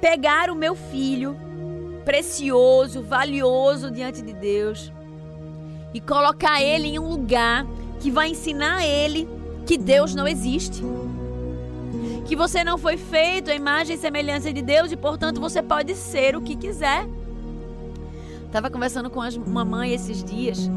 pegar 0.00 0.50
o 0.50 0.54
meu 0.54 0.74
filho 0.74 1.36
precioso, 2.04 3.02
valioso 3.02 3.90
diante 3.90 4.22
de 4.22 4.32
Deus 4.32 4.92
e 5.92 6.00
colocar 6.00 6.62
ele 6.62 6.88
em 6.88 6.98
um 6.98 7.08
lugar 7.08 7.66
que 8.00 8.10
vai 8.10 8.28
ensinar 8.28 8.84
ele 8.84 9.35
que 9.66 9.76
Deus 9.76 10.14
não 10.14 10.26
existe. 10.26 10.82
Que 12.24 12.36
você 12.36 12.64
não 12.64 12.78
foi 12.78 12.96
feito 12.96 13.50
à 13.50 13.54
imagem 13.54 13.96
e 13.96 13.98
semelhança 13.98 14.52
de 14.52 14.62
Deus 14.62 14.90
e, 14.92 14.96
portanto, 14.96 15.40
você 15.40 15.62
pode 15.62 15.94
ser 15.94 16.36
o 16.36 16.40
que 16.40 16.56
quiser. 16.56 17.06
Estava 18.44 18.70
conversando 18.70 19.10
com 19.10 19.20
uma 19.46 19.64
mãe 19.64 19.92
esses 19.92 20.24
dias 20.24 20.70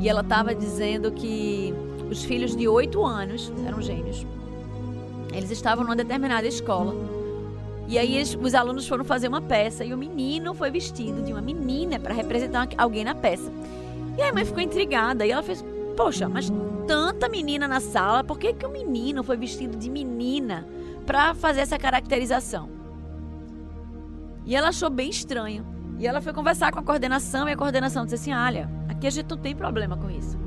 e 0.00 0.08
ela 0.08 0.20
estava 0.20 0.54
dizendo 0.54 1.10
que 1.10 1.74
os 2.10 2.22
filhos 2.22 2.54
de 2.54 2.68
oito 2.68 3.04
anos 3.04 3.52
eram 3.66 3.80
gênios. 3.80 4.24
Eles 5.32 5.50
estavam 5.50 5.84
numa 5.84 5.96
determinada 5.96 6.46
escola. 6.46 6.94
E 7.88 7.98
aí 7.98 8.20
os 8.40 8.54
alunos 8.54 8.86
foram 8.86 9.04
fazer 9.04 9.28
uma 9.28 9.40
peça 9.40 9.84
e 9.84 9.94
o 9.94 9.98
menino 9.98 10.54
foi 10.54 10.70
vestido 10.70 11.22
de 11.22 11.32
uma 11.32 11.40
menina 11.40 12.00
para 12.00 12.14
representar 12.14 12.68
alguém 12.76 13.04
na 13.04 13.14
peça. 13.14 13.50
E 14.16 14.22
aí 14.22 14.30
a 14.30 14.32
mãe 14.32 14.44
ficou 14.44 14.60
intrigada 14.60 15.26
e 15.26 15.30
ela 15.30 15.42
fez: 15.42 15.64
Poxa, 15.96 16.28
mas 16.28 16.52
tanta 16.86 17.28
menina 17.28 17.66
na 17.66 17.80
sala, 17.80 18.22
por 18.22 18.38
que, 18.38 18.52
que 18.52 18.66
o 18.66 18.70
menino 18.70 19.24
foi 19.24 19.36
vestido 19.36 19.76
de 19.76 19.90
menina 19.90 20.68
para 21.06 21.34
fazer 21.34 21.60
essa 21.60 21.78
caracterização? 21.78 22.68
E 24.44 24.54
ela 24.54 24.68
achou 24.68 24.90
bem 24.90 25.08
estranho. 25.08 25.66
E 25.98 26.06
ela 26.06 26.20
foi 26.20 26.32
conversar 26.32 26.70
com 26.70 26.78
a 26.78 26.82
coordenação 26.82 27.48
e 27.48 27.52
a 27.52 27.56
coordenação 27.56 28.04
disse 28.04 28.16
assim: 28.16 28.34
Olha, 28.34 28.70
aqui 28.88 29.06
a 29.06 29.10
gente 29.10 29.30
não 29.30 29.38
tem 29.38 29.56
problema 29.56 29.96
com 29.96 30.10
isso. 30.10 30.38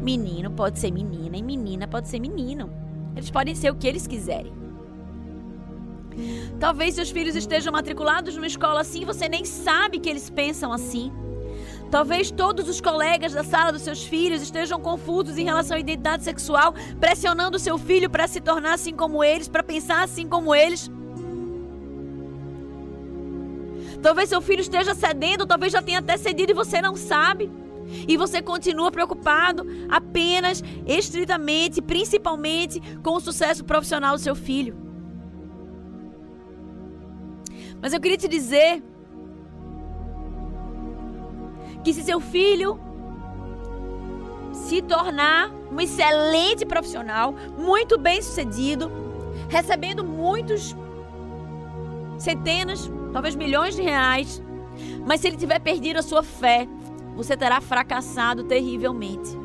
Menino 0.00 0.50
pode 0.50 0.78
ser 0.78 0.92
menina 0.92 1.36
e 1.36 1.42
menina 1.42 1.88
pode 1.88 2.08
ser 2.08 2.20
menino. 2.20 2.70
Eles 3.16 3.30
podem 3.30 3.54
ser 3.54 3.70
o 3.70 3.74
que 3.74 3.86
eles 3.86 4.06
quiserem. 4.06 4.52
Talvez 6.60 6.94
seus 6.94 7.10
filhos 7.10 7.34
estejam 7.34 7.72
matriculados 7.72 8.36
numa 8.36 8.46
escola 8.46 8.80
assim, 8.80 9.04
você 9.04 9.28
nem 9.28 9.44
sabe 9.44 9.98
que 9.98 10.08
eles 10.08 10.30
pensam 10.30 10.72
assim. 10.72 11.12
Talvez 11.92 12.30
todos 12.30 12.70
os 12.70 12.80
colegas 12.80 13.34
da 13.34 13.44
sala 13.44 13.70
dos 13.70 13.82
seus 13.82 14.02
filhos 14.02 14.40
estejam 14.40 14.80
confusos 14.80 15.36
em 15.36 15.44
relação 15.44 15.76
à 15.76 15.80
identidade 15.80 16.24
sexual, 16.24 16.74
pressionando 16.98 17.58
seu 17.58 17.76
filho 17.76 18.08
para 18.08 18.26
se 18.26 18.40
tornar 18.40 18.72
assim 18.72 18.94
como 18.94 19.22
eles, 19.22 19.46
para 19.46 19.62
pensar 19.62 20.02
assim 20.02 20.26
como 20.26 20.54
eles. 20.54 20.90
Talvez 24.00 24.30
seu 24.30 24.40
filho 24.40 24.62
esteja 24.62 24.94
cedendo, 24.94 25.44
talvez 25.44 25.70
já 25.70 25.82
tenha 25.82 25.98
até 25.98 26.16
cedido 26.16 26.52
e 26.52 26.54
você 26.54 26.80
não 26.80 26.96
sabe. 26.96 27.50
E 28.08 28.16
você 28.16 28.40
continua 28.40 28.90
preocupado 28.90 29.66
apenas, 29.90 30.64
estritamente, 30.86 31.82
principalmente 31.82 32.80
com 33.02 33.16
o 33.16 33.20
sucesso 33.20 33.66
profissional 33.66 34.16
do 34.16 34.22
seu 34.22 34.34
filho. 34.34 34.74
Mas 37.82 37.92
eu 37.92 38.00
queria 38.00 38.16
te 38.16 38.28
dizer 38.28 38.82
que 41.82 41.92
se 41.92 42.02
seu 42.02 42.20
filho 42.20 42.80
se 44.52 44.82
tornar 44.82 45.50
um 45.70 45.80
excelente 45.80 46.64
profissional, 46.64 47.34
muito 47.58 47.98
bem 47.98 48.20
sucedido, 48.20 48.90
recebendo 49.48 50.04
muitos 50.04 50.76
centenas, 52.18 52.90
talvez 53.12 53.34
milhões 53.34 53.74
de 53.74 53.82
reais, 53.82 54.42
mas 55.06 55.20
se 55.20 55.28
ele 55.28 55.36
tiver 55.36 55.58
perdido 55.58 55.98
a 55.98 56.02
sua 56.02 56.22
fé, 56.22 56.68
você 57.16 57.36
terá 57.36 57.60
fracassado 57.60 58.44
terrivelmente. 58.44 59.42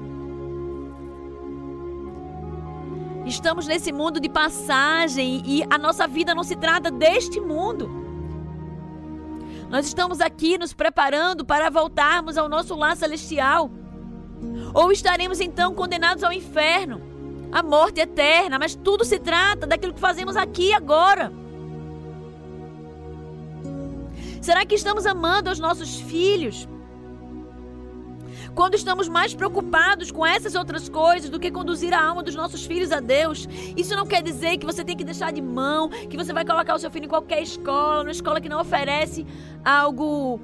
Estamos 3.26 3.68
nesse 3.68 3.92
mundo 3.92 4.22
de 4.22 4.30
passagem 4.30 5.42
e 5.46 5.64
a 5.70 5.78
nossa 5.78 6.08
vida 6.08 6.34
não 6.34 6.44
se 6.44 6.56
trata 6.56 6.90
deste 6.90 7.42
mundo. 7.42 8.07
Nós 9.70 9.86
estamos 9.86 10.22
aqui 10.22 10.58
nos 10.58 10.74
preparando 10.74 11.44
para 11.44 11.70
voltarmos 11.70 12.38
ao 12.38 12.48
nosso 12.48 12.76
lar 12.76 12.96
celestial. 12.96 13.70
Ou 14.74 14.92
estaremos 14.92 15.40
então 15.42 15.74
condenados 15.74 16.24
ao 16.24 16.32
inferno, 16.32 17.02
à 17.52 17.62
morte 17.62 18.00
eterna, 18.00 18.58
mas 18.58 18.76
tudo 18.76 19.04
se 19.04 19.20
trata 19.20 19.68
daquilo 19.68 19.94
que 19.94 20.00
fazemos 20.00 20.38
aqui 20.38 20.70
e 20.70 20.74
agora. 20.74 21.32
Será 24.42 24.66
que 24.66 24.76
estamos 24.76 25.06
amando 25.06 25.50
os 25.50 25.60
nossos 25.60 26.00
filhos? 26.00 26.68
Quando 28.58 28.74
estamos 28.74 29.08
mais 29.08 29.36
preocupados 29.36 30.10
com 30.10 30.26
essas 30.26 30.56
outras 30.56 30.90
coisas 30.90 31.30
do 31.30 31.40
que 31.40 31.52
conduzir 31.52 31.94
a 31.94 32.04
alma 32.04 32.24
dos 32.24 32.34
nossos 32.34 32.66
filhos 32.66 32.92
a 32.92 33.00
Deus. 33.00 33.48
Isso 33.78 33.96
não 33.96 34.04
quer 34.04 34.24
dizer 34.24 34.58
que 34.58 34.66
você 34.66 34.84
tem 34.84 34.98
que 34.98 35.04
deixar 35.04 35.32
de 35.32 35.44
mão, 35.44 35.90
que 35.90 36.18
você 36.18 36.34
vai 36.34 36.44
colocar 36.44 36.74
o 36.74 36.80
seu 36.80 36.90
filho 36.90 37.06
em 37.06 37.08
qualquer 37.08 37.40
escola, 37.40 38.00
numa 38.00 38.12
escola 38.12 38.42
que 38.42 38.50
não 38.50 38.60
oferece 38.60 39.28
algo, 39.64 40.42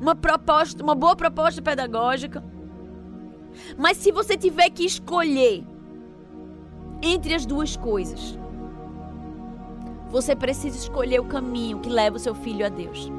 uma 0.00 0.14
proposta, 0.14 0.82
uma 0.82 0.94
boa 0.94 1.14
proposta 1.14 1.60
pedagógica. 1.60 2.42
Mas 3.76 3.98
se 3.98 4.10
você 4.10 4.34
tiver 4.34 4.70
que 4.70 4.86
escolher 4.86 5.62
entre 7.02 7.34
as 7.34 7.44
duas 7.44 7.76
coisas, 7.76 8.38
você 10.08 10.34
precisa 10.34 10.78
escolher 10.78 11.20
o 11.20 11.24
caminho 11.24 11.80
que 11.80 11.90
leva 11.90 12.16
o 12.16 12.18
seu 12.18 12.34
filho 12.34 12.64
a 12.64 12.70
Deus. 12.70 13.12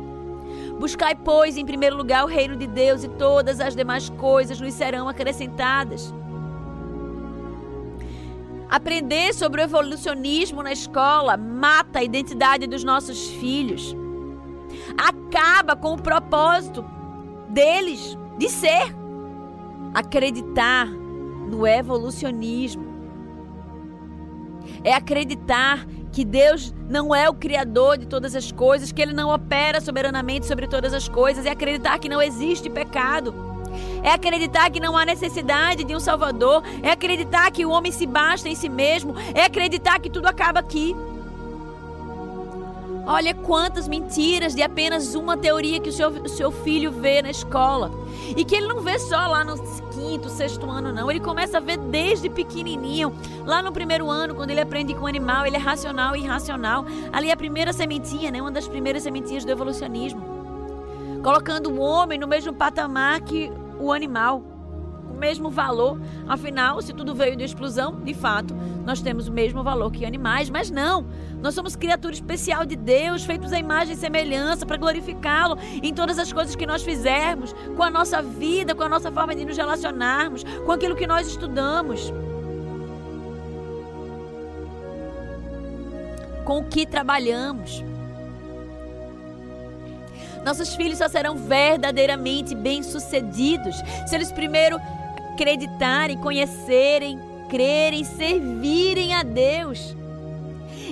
Buscai, 0.83 1.15
pois, 1.15 1.55
em 1.55 1.65
primeiro 1.65 1.95
lugar 1.95 2.25
o 2.25 2.27
reino 2.27 2.57
de 2.57 2.67
Deus 2.67 3.05
e 3.05 3.07
todas 3.07 3.61
as 3.61 3.73
demais 3.73 4.09
coisas 4.09 4.59
nos 4.59 4.73
serão 4.73 5.07
acrescentadas. 5.07 6.13
Aprender 8.69 9.33
sobre 9.33 9.61
o 9.61 9.63
evolucionismo 9.63 10.61
na 10.61 10.73
escola 10.73 11.37
mata 11.37 11.99
a 11.99 12.03
identidade 12.03 12.67
dos 12.67 12.83
nossos 12.83 13.29
filhos. 13.29 13.95
Acaba 14.97 15.73
com 15.73 15.93
o 15.93 16.01
propósito 16.01 16.83
deles 17.47 18.17
de 18.37 18.49
ser. 18.49 18.93
Acreditar 19.93 20.87
no 20.87 21.65
evolucionismo 21.65 22.83
é 24.83 24.91
acreditar 24.93 25.87
que 26.13 26.24
Deus 26.24 26.74
não 26.88 27.13
é 27.13 27.27
o 27.27 27.34
criador 27.34 27.98
de 27.98 28.05
todas 28.05 28.36
as 28.36 28.51
coisas, 28.51 28.91
que 28.91 29.01
ele 29.01 29.13
não 29.13 29.34
opera 29.34 29.82
soberanamente 29.82 30.46
sobre 30.46 30.67
todas 30.67 30.93
as 30.93 31.08
coisas, 31.08 31.43
é 31.43 31.50
acreditar 31.50 31.98
que 31.98 32.08
não 32.08 32.22
existe 32.22 32.70
pecado. 32.70 33.34
É 34.03 34.12
acreditar 34.12 34.70
que 34.70 34.79
não 34.79 34.96
há 34.96 35.03
necessidade 35.03 35.84
de 35.84 35.96
um 35.96 36.00
Salvador, 36.00 36.62
é 36.84 36.91
acreditar 36.91 37.50
que 37.50 37.65
o 37.65 37.72
homem 37.72 37.91
se 37.91 38.05
basta 38.05 38.48
em 38.48 38.53
si 38.53 38.70
mesmo, 38.70 39.15
é 39.34 39.43
acreditar 39.43 40.00
que 40.00 40.10
tudo 40.10 40.27
acaba 40.27 40.60
aqui. 40.60 40.96
Olha 43.05 43.33
quantas 43.33 43.88
mentiras 43.88 44.55
de 44.55 44.62
apenas 44.62 45.13
uma 45.13 45.36
teoria 45.36 45.79
que 45.79 45.89
o 45.89 45.91
seu, 45.91 46.10
o 46.10 46.29
seu 46.29 46.51
filho 46.51 46.89
vê 46.89 47.22
na 47.22 47.29
escola. 47.29 47.91
E 48.36 48.45
que 48.45 48.55
ele 48.55 48.67
não 48.67 48.79
vê 48.79 48.98
só 48.98 49.27
lá 49.27 49.43
no 49.43 49.57
quinto, 49.89 50.29
sexto 50.29 50.69
ano, 50.69 50.93
não. 50.93 51.12
Ele 51.12 51.19
começa 51.19 51.57
a 51.57 51.62
ver 51.62 51.77
desde 51.77 52.29
pequenininho. 52.29 53.13
Lá 53.45 53.62
no 53.62 53.74
primeiro 53.74 54.10
ano, 54.10 54.33
quando 54.33 54.51
ele 54.51 54.62
aprende 54.62 54.93
com 54.93 55.03
o 55.03 55.07
animal, 55.07 55.45
ele 55.45 55.57
é 55.57 55.60
racional 55.60 56.15
e 56.15 56.22
irracional. 56.22 56.86
Ali 57.12 57.29
é 57.29 57.33
a 57.33 57.38
primeira 57.38 57.74
sementinha, 57.74 58.31
né? 58.31 58.41
Uma 58.41 58.51
das 58.51 58.67
primeiras 58.69 59.03
sementinhas 59.03 59.43
do 59.43 59.51
evolucionismo. 59.51 60.22
Colocando 61.22 61.72
o 61.72 61.79
homem 61.79 62.17
no 62.17 62.27
mesmo 62.27 62.53
patamar 62.53 63.19
que 63.22 63.51
o 63.79 63.91
animal 63.91 64.52
mesmo 65.13 65.50
valor. 65.50 66.00
Afinal, 66.27 66.82
se 66.82 66.93
tudo 66.93 67.13
veio 67.13 67.36
de 67.36 67.43
explosão, 67.43 68.01
de 68.01 68.13
fato, 68.13 68.53
nós 68.86 69.01
temos 69.01 69.27
o 69.27 69.32
mesmo 69.32 69.63
valor 69.63 69.91
que 69.91 70.05
animais, 70.05 70.50
mas 70.50 70.70
não. 70.70 71.05
Nós 71.41 71.55
somos 71.55 71.75
criatura 71.75 72.13
especial 72.13 72.65
de 72.65 72.75
Deus, 72.75 73.24
feitos 73.24 73.53
à 73.53 73.60
imagem 73.60 73.93
e 73.93 73.98
semelhança 73.98 74.65
para 74.65 74.77
glorificá-lo 74.77 75.58
em 75.82 75.93
todas 75.93 76.17
as 76.20 76.32
coisas 76.32 76.55
que 76.55 76.65
nós 76.65 76.84
fizermos, 76.84 77.54
com 77.76 77.84
a 77.84 77.89
nossa 77.89 78.21
vida, 78.21 78.76
com 78.76 78.84
a 78.84 78.89
nossa 78.89 79.12
forma 79.12 79.36
de 79.36 79.45
nos 79.45 79.58
relacionarmos, 79.58 80.43
com 80.65 80.71
aquilo 80.71 80.95
que 80.95 81.08
nós 81.08 81.28
estudamos. 81.28 82.12
Com 86.45 86.60
o 86.60 86.63
que 86.65 86.86
trabalhamos. 86.86 87.84
Nossos 90.43 90.76
filhos 90.76 90.97
só 90.97 91.08
serão 91.08 91.38
verdadeiramente 91.38 92.54
bem-sucedidos 92.54 93.76
se 94.06 94.15
eles 94.15 94.32
primeiro 94.32 94.78
acreditarem, 95.34 96.17
conhecerem, 96.17 97.19
crerem, 97.50 98.04
servirem 98.04 99.13
a 99.13 99.24
Deus. 99.24 99.96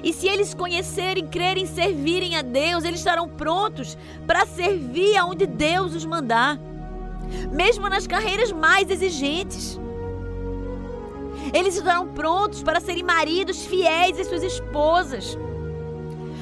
E 0.04 0.12
se 0.12 0.28
eles 0.28 0.54
conhecerem, 0.54 1.28
crerem, 1.28 1.66
servirem 1.66 2.36
a 2.36 2.42
Deus, 2.42 2.84
eles 2.84 3.00
estarão 3.00 3.30
prontos 3.30 3.98
para 4.26 4.46
servir 4.46 5.16
aonde 5.16 5.46
Deus 5.46 5.94
os 5.94 6.06
mandar, 6.06 6.60
mesmo 7.52 7.88
nas 7.88 8.08
carreiras 8.08 8.52
mais 8.52 8.90
exigentes. 8.90 9.80
Eles 11.54 11.76
estarão 11.78 12.08
prontos 12.08 12.64
para 12.64 12.80
serem 12.80 13.04
maridos 13.04 13.66
fiéis 13.66 14.20
às 14.20 14.28
suas 14.28 14.44
esposas. 14.44 15.38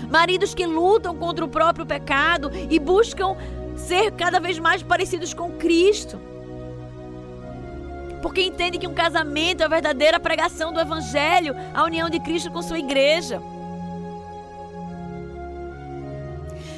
Maridos 0.09 0.53
que 0.53 0.65
lutam 0.65 1.15
contra 1.15 1.43
o 1.43 1.49
próprio 1.49 1.85
pecado 1.85 2.49
e 2.69 2.79
buscam 2.79 3.35
ser 3.75 4.11
cada 4.11 4.39
vez 4.39 4.57
mais 4.57 4.81
parecidos 4.81 5.33
com 5.33 5.51
Cristo 5.51 6.28
porque 8.21 8.41
entende 8.41 8.77
que 8.77 8.87
um 8.87 8.93
casamento 8.93 9.61
é 9.61 9.65
a 9.65 9.69
verdadeira 9.69 10.19
pregação 10.19 10.73
do 10.73 10.79
Evangelho, 10.79 11.55
a 11.73 11.83
união 11.83 12.09
de 12.09 12.19
Cristo 12.19 12.51
com 12.51 12.61
sua 12.61 12.79
igreja. 12.79 13.41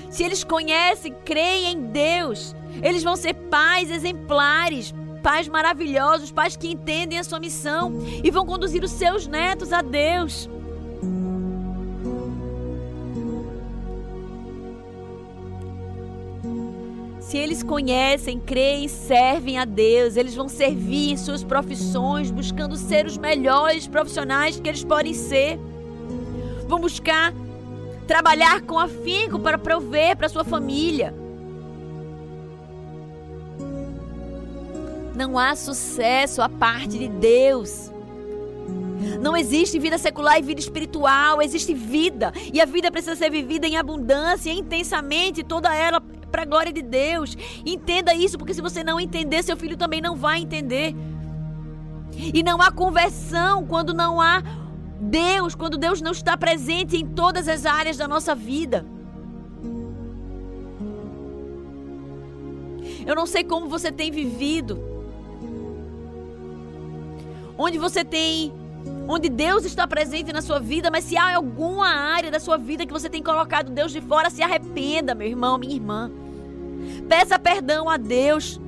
Se 0.09 0.23
eles 0.23 0.43
conhecem, 0.43 1.15
creem 1.23 1.71
em 1.71 1.81
Deus, 1.83 2.53
eles 2.83 3.01
vão 3.01 3.15
ser 3.15 3.33
pais 3.33 3.89
exemplares, 3.89 4.93
pais 5.23 5.47
maravilhosos, 5.47 6.31
pais 6.31 6.55
que 6.57 6.67
entendem 6.67 7.17
a 7.17 7.23
sua 7.23 7.39
missão 7.39 7.93
e 8.23 8.29
vão 8.29 8.45
conduzir 8.45 8.83
os 8.83 8.91
seus 8.91 9.25
netos 9.25 9.71
a 9.71 9.81
Deus. 9.81 10.49
Se 17.31 17.37
eles 17.37 17.63
conhecem, 17.63 18.41
creem, 18.41 18.89
servem 18.89 19.57
a 19.57 19.63
Deus, 19.63 20.17
eles 20.17 20.35
vão 20.35 20.49
servir 20.49 21.11
em 21.11 21.15
suas 21.15 21.45
profissões, 21.45 22.29
buscando 22.29 22.75
ser 22.75 23.05
os 23.05 23.17
melhores 23.17 23.87
profissionais 23.87 24.59
que 24.59 24.67
eles 24.67 24.83
podem 24.83 25.13
ser. 25.13 25.57
Vão 26.67 26.77
buscar 26.77 27.33
trabalhar 28.05 28.59
com 28.63 28.77
afinco 28.77 29.39
para 29.39 29.57
prover 29.57 30.17
para 30.17 30.27
sua 30.27 30.43
família. 30.43 31.13
Não 35.15 35.39
há 35.39 35.55
sucesso 35.55 36.41
à 36.41 36.49
parte 36.49 36.99
de 36.99 37.07
Deus. 37.07 37.89
Não 39.21 39.37
existe 39.37 39.79
vida 39.79 39.97
secular 39.97 40.37
e 40.37 40.41
vida 40.41 40.59
espiritual, 40.59 41.41
existe 41.41 41.73
vida. 41.73 42.33
E 42.51 42.59
a 42.59 42.65
vida 42.65 42.91
precisa 42.91 43.15
ser 43.15 43.31
vivida 43.31 43.65
em 43.65 43.77
abundância, 43.77 44.51
intensamente, 44.51 45.45
toda 45.45 45.73
ela 45.73 46.03
para 46.31 46.43
a 46.43 46.45
glória 46.45 46.71
de 46.71 46.81
Deus. 46.81 47.37
Entenda 47.65 48.13
isso, 48.13 48.37
porque 48.37 48.53
se 48.53 48.61
você 48.61 48.83
não 48.83 48.99
entender, 48.99 49.43
seu 49.43 49.57
filho 49.57 49.77
também 49.77 50.01
não 50.01 50.15
vai 50.15 50.39
entender. 50.41 50.95
E 52.13 52.41
não 52.43 52.61
há 52.61 52.71
conversão 52.71 53.65
quando 53.65 53.93
não 53.93 54.19
há 54.19 54.41
Deus, 54.99 55.55
quando 55.55 55.77
Deus 55.77 56.01
não 56.01 56.11
está 56.11 56.37
presente 56.37 56.95
em 56.95 57.05
todas 57.05 57.47
as 57.47 57.65
áreas 57.65 57.97
da 57.97 58.07
nossa 58.07 58.33
vida. 58.35 58.85
Eu 63.05 63.15
não 63.15 63.25
sei 63.25 63.43
como 63.43 63.67
você 63.67 63.91
tem 63.91 64.11
vivido. 64.11 64.79
Onde 67.57 67.77
você 67.77 68.03
tem 68.03 68.53
onde 69.11 69.27
Deus 69.27 69.65
está 69.65 69.85
presente 69.85 70.31
na 70.31 70.41
sua 70.41 70.59
vida, 70.59 70.89
mas 70.89 71.03
se 71.03 71.17
há 71.17 71.35
alguma 71.35 71.87
área 71.87 72.31
da 72.31 72.39
sua 72.39 72.57
vida 72.57 72.85
que 72.85 72.93
você 72.93 73.09
tem 73.09 73.21
colocado 73.21 73.69
Deus 73.69 73.91
de 73.91 73.99
fora, 73.99 74.29
se 74.29 74.41
arrependa, 74.41 75.13
meu 75.13 75.27
irmão, 75.27 75.57
minha 75.57 75.75
irmã. 75.75 76.09
Peça 77.09 77.37
perdão 77.37 77.89
a 77.89 77.97
Deus. 77.97 78.59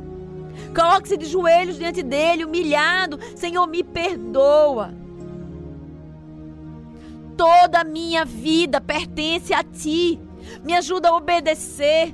Coloque-se 0.76 1.16
de 1.16 1.26
joelhos 1.26 1.78
diante 1.78 2.04
dele, 2.04 2.44
humilhado. 2.44 3.20
Senhor, 3.36 3.66
me 3.68 3.84
perdoa. 3.84 4.94
Toda 7.38 7.80
a 7.80 7.84
minha 7.86 8.26
vida 8.26 8.82
pertence 8.82 9.54
a 9.54 9.64
ti. 9.64 10.20
Me 10.64 10.74
ajuda 10.74 11.10
a 11.10 11.16
obedecer. 11.16 12.14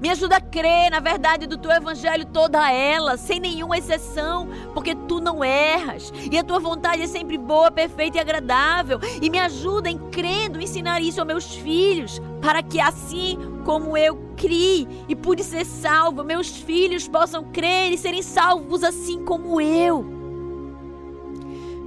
Me 0.00 0.10
ajuda 0.10 0.36
a 0.36 0.40
crer 0.40 0.90
na 0.90 1.00
verdade 1.00 1.46
do 1.46 1.56
teu 1.56 1.70
evangelho 1.70 2.26
toda 2.26 2.70
ela, 2.70 3.16
sem 3.16 3.40
nenhuma 3.40 3.78
exceção, 3.78 4.48
porque 4.74 4.94
tu 4.94 5.20
não 5.20 5.44
erras 5.44 6.12
e 6.30 6.38
a 6.38 6.44
tua 6.44 6.58
vontade 6.58 7.02
é 7.02 7.06
sempre 7.06 7.38
boa, 7.38 7.70
perfeita 7.70 8.18
e 8.18 8.20
agradável. 8.20 8.98
E 9.20 9.30
me 9.30 9.38
ajuda 9.38 9.90
em 9.90 9.98
crendo 10.10 10.60
ensinar 10.60 11.02
isso 11.02 11.20
aos 11.20 11.26
meus 11.26 11.54
filhos, 11.54 12.20
para 12.40 12.62
que 12.62 12.80
assim 12.80 13.38
como 13.64 13.96
eu 13.96 14.16
criei 14.36 14.88
e 15.08 15.14
pude 15.14 15.44
ser 15.44 15.64
salvo, 15.64 16.24
meus 16.24 16.48
filhos 16.48 17.06
possam 17.06 17.44
crer 17.44 17.92
e 17.92 17.98
serem 17.98 18.22
salvos 18.22 18.82
assim 18.82 19.24
como 19.24 19.60
eu. 19.60 20.04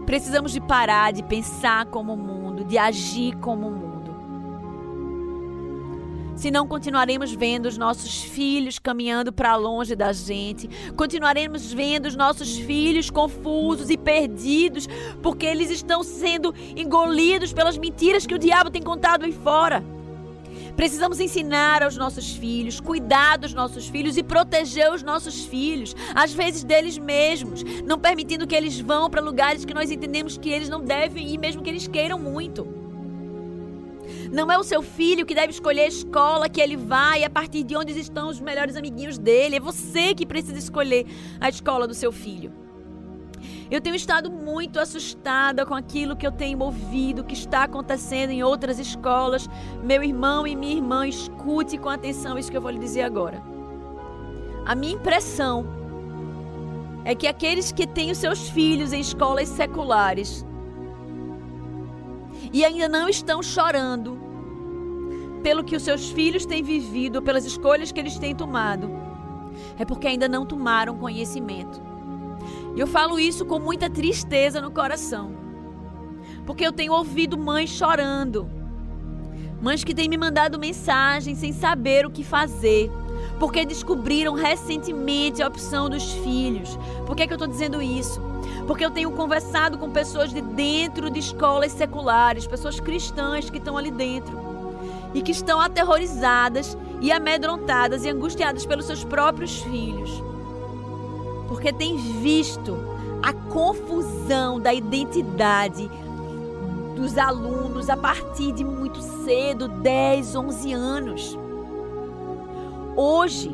Precisamos 0.05 0.51
de 0.51 0.61
parar 0.61 1.11
de 1.11 1.23
pensar 1.23 1.87
como 1.87 2.13
o 2.13 2.17
mundo, 2.17 2.63
de 2.63 2.77
agir 2.77 3.35
como 3.37 3.67
o 3.67 3.71
mundo. 3.71 3.84
Senão 6.35 6.67
continuaremos 6.67 7.31
vendo 7.31 7.65
os 7.65 7.77
nossos 7.77 8.23
filhos 8.23 8.77
caminhando 8.77 9.31
para 9.31 9.55
longe 9.55 9.95
da 9.95 10.11
gente, 10.11 10.69
continuaremos 10.95 11.71
vendo 11.71 12.07
os 12.07 12.15
nossos 12.15 12.57
filhos 12.57 13.09
confusos 13.09 13.89
e 13.89 13.97
perdidos, 13.97 14.87
porque 15.23 15.45
eles 15.45 15.71
estão 15.71 16.03
sendo 16.03 16.53
engolidos 16.75 17.53
pelas 17.53 17.77
mentiras 17.77 18.25
que 18.25 18.35
o 18.35 18.39
diabo 18.39 18.69
tem 18.69 18.81
contado 18.81 19.23
aí 19.23 19.31
fora. 19.31 19.83
Precisamos 20.75 21.21
ensinar 21.21 21.81
aos 21.83 21.95
nossos 21.95 22.35
filhos, 22.35 22.81
cuidar 22.81 23.37
dos 23.37 23.53
nossos 23.53 23.87
filhos 23.87 24.17
e 24.17 24.23
proteger 24.23 24.91
os 24.91 25.01
nossos 25.01 25.45
filhos, 25.45 25.95
às 26.13 26.33
vezes 26.33 26.65
deles 26.65 26.97
mesmos, 26.97 27.63
não 27.85 27.97
permitindo 27.97 28.45
que 28.45 28.55
eles 28.55 28.77
vão 28.77 29.09
para 29.09 29.21
lugares 29.21 29.63
que 29.63 29.73
nós 29.73 29.89
entendemos 29.89 30.37
que 30.37 30.49
eles 30.49 30.67
não 30.67 30.81
devem 30.81 31.33
ir, 31.33 31.37
mesmo 31.37 31.61
que 31.61 31.69
eles 31.69 31.87
queiram 31.87 32.19
muito. 32.19 32.74
Não 34.35 34.51
é 34.51 34.57
o 34.57 34.63
seu 34.63 34.81
filho 34.81 35.25
que 35.25 35.33
deve 35.33 35.51
escolher 35.51 35.83
a 35.83 35.87
escola 35.87 36.49
que 36.49 36.59
ele 36.59 36.75
vai, 36.75 37.23
a 37.23 37.29
partir 37.29 37.63
de 37.63 37.73
onde 37.73 37.97
estão 37.97 38.27
os 38.27 38.37
melhores 38.41 38.75
amiguinhos 38.75 39.17
dele. 39.17 39.55
É 39.55 39.59
você 39.61 40.13
que 40.13 40.25
precisa 40.25 40.59
escolher 40.59 41.05
a 41.39 41.47
escola 41.47 41.87
do 41.87 41.93
seu 41.93 42.11
filho. 42.11 42.51
Eu 43.71 43.79
tenho 43.79 43.95
estado 43.95 44.29
muito 44.29 44.77
assustada 44.77 45.65
com 45.65 45.73
aquilo 45.73 46.17
que 46.17 46.27
eu 46.27 46.33
tenho 46.33 46.59
ouvido 46.61 47.23
que 47.23 47.33
está 47.33 47.63
acontecendo 47.63 48.31
em 48.31 48.43
outras 48.43 48.77
escolas. 48.77 49.47
Meu 49.81 50.03
irmão 50.03 50.45
e 50.45 50.53
minha 50.53 50.75
irmã, 50.75 51.07
escute 51.07 51.77
com 51.77 51.87
atenção 51.87 52.37
isso 52.37 52.51
que 52.51 52.57
eu 52.57 52.61
vou 52.61 52.71
lhe 52.71 52.79
dizer 52.79 53.03
agora. 53.03 53.41
A 54.65 54.75
minha 54.75 54.95
impressão 54.95 55.65
é 57.05 57.15
que 57.15 57.25
aqueles 57.25 57.71
que 57.71 57.87
têm 57.87 58.11
os 58.11 58.17
seus 58.17 58.49
filhos 58.49 58.91
em 58.91 58.99
escolas 58.99 59.47
seculares 59.47 60.45
e 62.51 62.65
ainda 62.65 62.89
não 62.89 63.07
estão 63.07 63.41
chorando 63.41 64.24
pelo 65.45 65.63
que 65.63 65.75
os 65.75 65.83
seus 65.83 66.09
filhos 66.09 66.43
têm 66.43 66.63
vivido, 66.63 67.21
pelas 67.21 67.45
escolhas 67.45 67.91
que 67.91 67.99
eles 67.99 68.17
têm 68.17 68.33
tomado, 68.33 68.89
é 69.77 69.85
porque 69.85 70.07
ainda 70.07 70.27
não 70.27 70.43
tomaram 70.43 70.97
conhecimento. 70.97 71.79
E 72.75 72.79
eu 72.79 72.87
falo 72.87 73.19
isso 73.19 73.45
com 73.45 73.59
muita 73.59 73.87
tristeza 73.87 74.59
no 74.59 74.71
coração. 74.71 75.33
Porque 76.47 76.65
eu 76.65 76.71
tenho 76.71 76.93
ouvido 76.93 77.37
mães 77.37 77.69
chorando. 77.69 78.49
Mães 79.61 79.83
que 79.83 79.93
têm 79.93 80.09
me 80.09 80.17
mandado 80.17 80.57
mensagem 80.57 81.35
sem 81.35 81.53
saber 81.53 82.07
o 82.07 82.09
que 82.09 82.23
fazer. 82.23 82.89
Porque 83.39 83.67
descobriram 83.67 84.33
recentemente 84.33 85.43
a 85.43 85.47
opção 85.47 85.87
dos 85.87 86.11
filhos. 86.11 86.75
Por 87.05 87.15
que, 87.15 87.21
é 87.21 87.27
que 87.27 87.33
eu 87.33 87.37
estou 87.37 87.47
dizendo 87.47 87.83
isso? 87.83 88.19
Porque 88.65 88.83
eu 88.83 88.89
tenho 88.89 89.11
conversado 89.11 89.77
com 89.77 89.91
pessoas 89.91 90.33
de 90.33 90.41
dentro 90.41 91.07
de 91.07 91.19
escolas 91.19 91.71
seculares, 91.71 92.47
pessoas 92.47 92.79
cristãs 92.79 93.47
que 93.47 93.59
estão 93.59 93.77
ali 93.77 93.91
dentro 93.91 94.44
e 95.15 95.23
que 95.23 95.31
estão 95.31 95.59
aterrorizadas 95.59 96.77
e 97.01 97.11
amedrontadas 97.11 98.05
e 98.05 98.09
angustiadas 98.09 98.67
pelos 98.67 98.85
seus 98.85 99.03
próprios 99.03 99.61
filhos 99.63 100.23
porque 101.47 101.71
tem 101.71 101.97
visto 101.97 102.77
a 103.21 103.33
confusão 103.33 104.59
da 104.59 104.73
identidade 104.73 105.89
dos 106.95 107.17
alunos 107.17 107.89
a 107.89 107.97
partir 107.97 108.51
de 108.51 108.63
muito 108.63 109.01
cedo 109.01 109.67
10, 109.67 110.35
11 110.35 110.73
anos. 110.73 111.39
Hoje, 112.95 113.49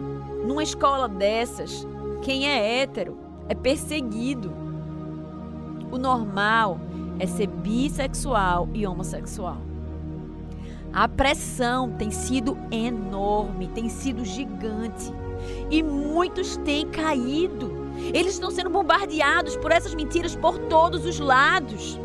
numa 0.45 0.63
escola 0.63 1.07
dessas, 1.07 1.87
quem 2.21 2.47
é 2.47 2.81
hétero 2.81 3.17
é 3.49 3.55
perseguido. 3.55 4.51
O 5.91 5.97
normal 5.97 6.79
é 7.19 7.25
ser 7.25 7.47
bissexual 7.47 8.69
e 8.73 8.85
homossexual. 8.85 9.70
A 10.93 11.07
pressão 11.07 11.89
tem 11.91 12.11
sido 12.11 12.57
enorme, 12.69 13.67
tem 13.67 13.87
sido 13.87 14.25
gigante. 14.25 15.11
E 15.69 15.81
muitos 15.81 16.57
têm 16.57 16.85
caído. 16.87 17.71
Eles 18.13 18.33
estão 18.33 18.51
sendo 18.51 18.69
bombardeados 18.69 19.55
por 19.55 19.71
essas 19.71 19.93
mentiras 19.93 20.35
por 20.35 20.57
todos 20.57 21.05
os 21.05 21.19
lados. 21.19 21.97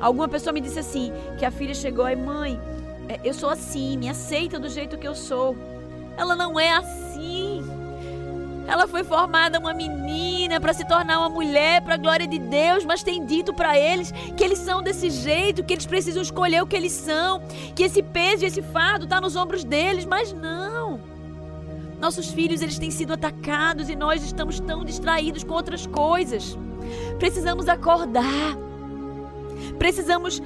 Alguma 0.00 0.28
pessoa 0.28 0.52
me 0.52 0.60
disse 0.60 0.78
assim: 0.78 1.10
que 1.38 1.44
a 1.44 1.50
filha 1.50 1.74
chegou 1.74 2.08
e 2.08 2.16
mãe, 2.16 2.60
é, 3.08 3.18
eu 3.24 3.32
sou 3.32 3.48
assim, 3.48 3.96
me 3.96 4.08
aceita 4.08 4.58
do 4.58 4.68
jeito 4.68 4.98
que 4.98 5.08
eu 5.08 5.14
sou. 5.14 5.56
Ela 6.16 6.36
não 6.36 6.60
é 6.60 6.72
assim. 6.72 7.47
Ela 8.68 8.86
foi 8.86 9.02
formada 9.02 9.58
uma 9.58 9.72
menina 9.72 10.60
para 10.60 10.74
se 10.74 10.86
tornar 10.86 11.18
uma 11.20 11.30
mulher 11.30 11.80
para 11.80 11.94
a 11.94 11.96
glória 11.96 12.26
de 12.26 12.38
Deus, 12.38 12.84
mas 12.84 13.02
tem 13.02 13.24
dito 13.24 13.54
para 13.54 13.78
eles 13.78 14.12
que 14.36 14.44
eles 14.44 14.58
são 14.58 14.82
desse 14.82 15.08
jeito, 15.08 15.64
que 15.64 15.72
eles 15.72 15.86
precisam 15.86 16.22
escolher 16.22 16.62
o 16.62 16.66
que 16.66 16.76
eles 16.76 16.92
são, 16.92 17.40
que 17.74 17.82
esse 17.82 18.02
peso 18.02 18.44
esse 18.44 18.60
fardo 18.60 19.04
está 19.04 19.22
nos 19.22 19.36
ombros 19.36 19.64
deles, 19.64 20.04
mas 20.04 20.34
não. 20.34 21.00
Nossos 21.98 22.28
filhos 22.28 22.60
eles 22.60 22.78
têm 22.78 22.90
sido 22.90 23.14
atacados 23.14 23.88
e 23.88 23.96
nós 23.96 24.22
estamos 24.22 24.60
tão 24.60 24.84
distraídos 24.84 25.42
com 25.42 25.54
outras 25.54 25.86
coisas. 25.86 26.56
Precisamos 27.18 27.68
acordar. 27.68 28.54
Precisamos 29.78 30.42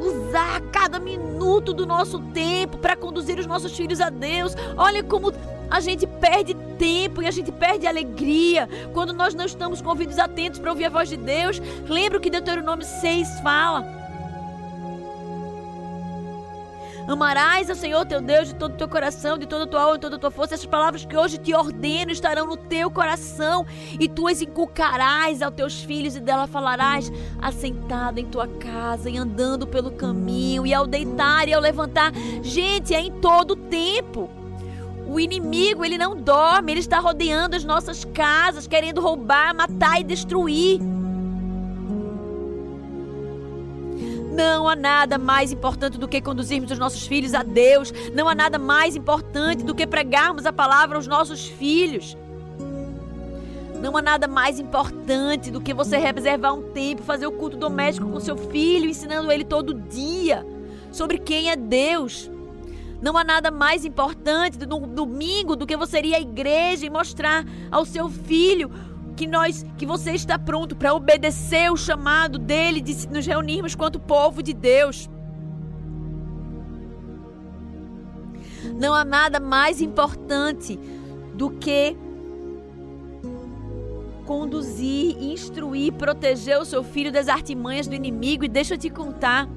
usar 0.00 0.60
cada 0.72 0.98
minuto 0.98 1.72
do 1.72 1.86
nosso 1.86 2.18
tempo 2.18 2.76
para 2.76 2.96
conduzir 2.96 3.38
os 3.38 3.46
nossos 3.46 3.74
filhos 3.76 4.00
a 4.00 4.10
Deus. 4.10 4.54
Olha 4.76 5.02
como 5.02 5.32
a 5.70 5.80
gente 5.80 6.06
perde 6.06 6.54
tempo 6.78 7.22
e 7.22 7.26
a 7.26 7.30
gente 7.30 7.50
perde 7.52 7.86
alegria 7.86 8.68
quando 8.92 9.12
nós 9.12 9.34
não 9.34 9.44
estamos 9.44 9.80
com 9.80 9.88
ouvidos 9.88 10.18
atentos 10.18 10.58
para 10.58 10.70
ouvir 10.70 10.86
a 10.86 10.90
voz 10.90 11.08
de 11.08 11.16
Deus. 11.16 11.60
Lembra 11.88 12.18
o 12.18 12.20
que 12.20 12.30
Deuteronômio 12.30 12.84
6 12.84 13.40
fala? 13.40 14.06
Amarás 17.06 17.70
ao 17.70 17.76
Senhor 17.76 18.04
teu 18.04 18.20
Deus 18.20 18.48
de 18.48 18.54
todo 18.56 18.72
o 18.72 18.76
teu 18.76 18.88
coração, 18.88 19.38
de 19.38 19.46
toda 19.46 19.62
a 19.62 19.66
tua 19.66 19.80
alma, 19.80 19.94
de 19.94 20.00
toda 20.00 20.16
a 20.16 20.18
tua 20.18 20.30
força. 20.30 20.54
Essas 20.54 20.66
palavras 20.66 21.04
que 21.04 21.16
hoje 21.16 21.38
te 21.38 21.54
ordeno 21.54 22.10
estarão 22.10 22.46
no 22.46 22.56
teu 22.56 22.90
coração 22.90 23.64
e 23.98 24.08
tu 24.08 24.26
as 24.26 24.42
inculcarás 24.42 25.40
aos 25.40 25.54
teus 25.54 25.80
filhos 25.82 26.16
e 26.16 26.20
dela 26.20 26.48
falarás 26.48 27.12
assentado 27.40 28.18
em 28.18 28.26
tua 28.26 28.48
casa 28.48 29.08
e 29.08 29.16
andando 29.16 29.68
pelo 29.68 29.92
caminho 29.92 30.66
e 30.66 30.74
ao 30.74 30.84
deitar 30.84 31.48
e 31.48 31.54
ao 31.54 31.60
levantar. 31.60 32.12
Gente, 32.42 32.92
é 32.92 33.00
em 33.00 33.12
todo 33.12 33.52
o 33.52 33.56
tempo. 33.56 34.28
O 35.08 35.20
inimigo, 35.20 35.84
ele 35.84 35.96
não 35.96 36.16
dorme, 36.16 36.72
ele 36.72 36.80
está 36.80 36.98
rodeando 36.98 37.54
as 37.54 37.64
nossas 37.64 38.04
casas, 38.04 38.66
querendo 38.66 39.00
roubar, 39.00 39.54
matar 39.54 40.00
e 40.00 40.04
destruir. 40.04 40.80
Não 44.32 44.68
há 44.68 44.76
nada 44.76 45.16
mais 45.16 45.50
importante 45.50 45.96
do 45.96 46.06
que 46.06 46.20
conduzirmos 46.20 46.70
os 46.70 46.78
nossos 46.78 47.06
filhos 47.06 47.32
a 47.32 47.42
Deus. 47.42 47.92
Não 48.12 48.28
há 48.28 48.34
nada 48.34 48.58
mais 48.58 48.94
importante 48.94 49.64
do 49.64 49.74
que 49.74 49.86
pregarmos 49.86 50.44
a 50.44 50.52
palavra 50.52 50.96
aos 50.96 51.06
nossos 51.06 51.46
filhos. 51.46 52.16
Não 53.80 53.96
há 53.96 54.02
nada 54.02 54.26
mais 54.26 54.58
importante 54.58 55.50
do 55.50 55.60
que 55.60 55.72
você 55.72 55.96
reservar 55.96 56.54
um 56.54 56.62
tempo, 56.72 57.02
fazer 57.02 57.26
o 57.26 57.32
culto 57.32 57.56
doméstico 57.56 58.08
com 58.08 58.20
seu 58.20 58.36
filho, 58.36 58.90
ensinando 58.90 59.30
ele 59.30 59.44
todo 59.44 59.72
dia 59.72 60.44
sobre 60.90 61.18
quem 61.18 61.50
é 61.50 61.56
Deus. 61.56 62.30
Não 63.00 63.16
há 63.16 63.24
nada 63.24 63.50
mais 63.50 63.84
importante 63.84 64.58
no 64.66 64.86
domingo 64.86 65.54
do 65.54 65.66
que 65.66 65.76
você 65.76 66.00
ir 66.00 66.14
à 66.14 66.20
igreja 66.20 66.86
e 66.86 66.90
mostrar 66.90 67.44
ao 67.70 67.84
seu 67.84 68.08
filho 68.08 68.70
que 69.16 69.26
nós, 69.26 69.64
que 69.78 69.86
você 69.86 70.12
está 70.12 70.38
pronto 70.38 70.76
para 70.76 70.94
obedecer 70.94 71.70
o 71.72 71.76
chamado 71.76 72.38
dele 72.38 72.80
de 72.80 73.08
nos 73.08 73.26
reunirmos 73.26 73.74
quanto 73.74 73.98
povo 73.98 74.42
de 74.42 74.52
Deus. 74.52 75.08
Não 78.78 78.92
há 78.92 79.04
nada 79.04 79.40
mais 79.40 79.80
importante 79.80 80.78
do 81.34 81.50
que 81.50 81.96
conduzir, 84.26 85.16
instruir, 85.22 85.92
proteger 85.92 86.58
o 86.58 86.64
seu 86.64 86.82
filho 86.82 87.12
das 87.12 87.28
artimanhas 87.28 87.86
do 87.86 87.94
inimigo. 87.94 88.44
E 88.44 88.48
deixa 88.48 88.74
eu 88.74 88.78
te 88.78 88.90
contar, 88.90 89.48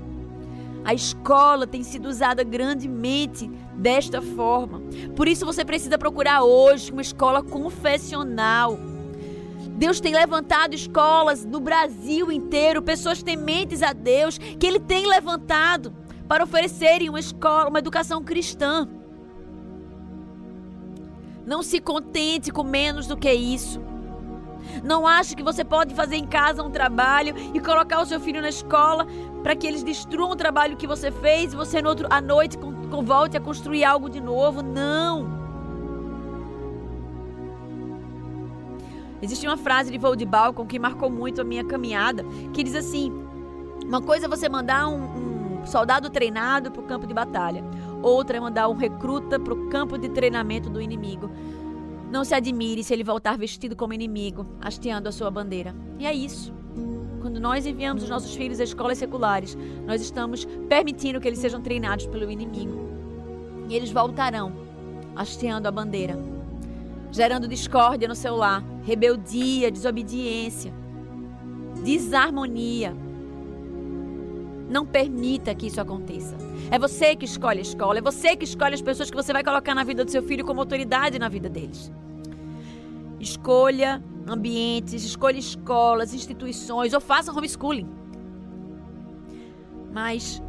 a 0.83 0.93
escola 0.93 1.67
tem 1.67 1.83
sido 1.83 2.07
usada 2.07 2.43
grandemente 2.43 3.49
desta 3.75 4.21
forma. 4.21 4.81
Por 5.15 5.27
isso 5.27 5.45
você 5.45 5.63
precisa 5.63 5.97
procurar 5.97 6.43
hoje 6.43 6.91
uma 6.91 7.01
escola 7.01 7.43
confessional 7.43 8.77
Deus 9.79 10.01
tem 10.01 10.13
levantado 10.13 10.75
escolas 10.75 11.45
no 11.45 11.61
Brasil 11.61 12.29
inteiro, 12.29 12.81
pessoas 12.81 13.23
tementes 13.23 13.81
a 13.81 13.93
Deus, 13.93 14.37
que 14.37 14.67
Ele 14.67 14.77
tem 14.77 15.07
levantado 15.07 15.93
para 16.27 16.43
oferecerem 16.43 17.07
uma 17.07 17.19
escola, 17.19 17.69
uma 17.69 17.79
educação 17.79 18.21
cristã. 18.21 18.85
Não 21.45 21.63
se 21.63 21.79
contente 21.79 22.51
com 22.51 22.61
menos 22.61 23.07
do 23.07 23.15
que 23.15 23.31
isso. 23.31 23.79
Não 24.83 25.05
ache 25.07 25.35
que 25.35 25.43
você 25.43 25.63
pode 25.63 25.93
fazer 25.93 26.15
em 26.15 26.25
casa 26.25 26.63
um 26.63 26.69
trabalho 26.69 27.33
e 27.53 27.59
colocar 27.59 28.01
o 28.01 28.05
seu 28.05 28.19
filho 28.19 28.41
na 28.41 28.49
escola 28.49 29.05
para 29.43 29.55
que 29.55 29.67
eles 29.67 29.83
destruam 29.83 30.31
o 30.31 30.35
trabalho 30.35 30.77
que 30.77 30.87
você 30.87 31.11
fez 31.11 31.53
e 31.53 31.55
você 31.55 31.81
no 31.81 31.89
outro, 31.89 32.07
à 32.09 32.21
noite 32.21 32.57
volte 33.03 33.37
a 33.37 33.39
construir 33.39 33.83
algo 33.83 34.09
de 34.09 34.19
novo. 34.19 34.61
Não. 34.61 35.39
Existe 39.21 39.45
uma 39.45 39.57
frase 39.57 39.91
de 39.91 39.99
de 40.15 40.25
balcão 40.25 40.65
que 40.65 40.79
marcou 40.79 41.09
muito 41.09 41.41
a 41.41 41.43
minha 41.43 41.63
caminhada, 41.63 42.23
que 42.53 42.63
diz 42.63 42.75
assim: 42.75 43.11
uma 43.85 44.01
coisa 44.01 44.25
é 44.25 44.29
você 44.29 44.47
mandar 44.47 44.87
um, 44.87 45.59
um 45.61 45.65
soldado 45.65 46.09
treinado 46.09 46.71
para 46.71 46.81
o 46.81 46.85
campo 46.85 47.05
de 47.05 47.13
batalha, 47.13 47.63
outra 48.01 48.37
é 48.37 48.39
mandar 48.39 48.69
um 48.69 48.75
recruta 48.75 49.39
para 49.39 49.53
o 49.53 49.67
campo 49.69 49.97
de 49.97 50.09
treinamento 50.09 50.69
do 50.69 50.81
inimigo. 50.81 51.29
Não 52.11 52.25
se 52.25 52.33
admire 52.33 52.83
se 52.83 52.91
ele 52.91 53.03
voltar 53.03 53.37
vestido 53.37 53.75
como 53.75 53.93
inimigo, 53.93 54.45
hasteando 54.59 55.07
a 55.07 55.11
sua 55.11 55.29
bandeira. 55.29 55.75
E 55.99 56.07
é 56.07 56.13
isso. 56.13 56.51
Quando 57.21 57.39
nós 57.39 57.65
enviamos 57.65 58.01
os 58.03 58.09
nossos 58.09 58.33
filhos 58.33 58.59
a 58.59 58.63
escolas 58.63 58.97
seculares, 58.97 59.55
nós 59.85 60.01
estamos 60.01 60.45
permitindo 60.67 61.19
que 61.19 61.27
eles 61.27 61.39
sejam 61.39 61.61
treinados 61.61 62.07
pelo 62.07 62.31
inimigo. 62.31 62.89
E 63.69 63.75
eles 63.75 63.91
voltarão 63.91 64.51
hasteando 65.15 65.67
a 65.67 65.71
bandeira, 65.71 66.17
gerando 67.11 67.47
discórdia 67.47 68.07
no 68.07 68.15
seu 68.15 68.35
lar, 68.35 68.63
rebeldia, 68.83 69.69
desobediência, 69.69 70.73
desarmonia. 71.83 72.95
Não 74.69 74.85
permita 74.85 75.55
que 75.55 75.65
isso 75.67 75.81
aconteça. 75.81 76.37
É 76.69 76.77
você 76.77 77.15
que 77.15 77.25
escolhe 77.25 77.59
a 77.59 77.63
escola, 77.63 77.97
é 77.97 78.01
você 78.01 78.35
que 78.35 78.45
escolhe 78.45 78.75
as 78.75 78.81
pessoas 78.81 79.09
que 79.09 79.17
você 79.17 79.33
vai 79.33 79.43
colocar 79.43 79.73
na 79.73 79.83
vida 79.83 80.05
do 80.05 80.11
seu 80.11 80.21
filho 80.21 80.45
como 80.45 80.59
autoridade 80.59 81.17
na 81.17 81.27
vida 81.27 81.49
deles. 81.49 81.91
Escolha 83.19 84.01
ambientes, 84.27 85.03
escolha 85.03 85.39
escolas, 85.39 86.13
instituições 86.13 86.93
ou 86.93 87.01
faça 87.01 87.31
homeschooling. 87.31 87.89
Mas 89.91 90.41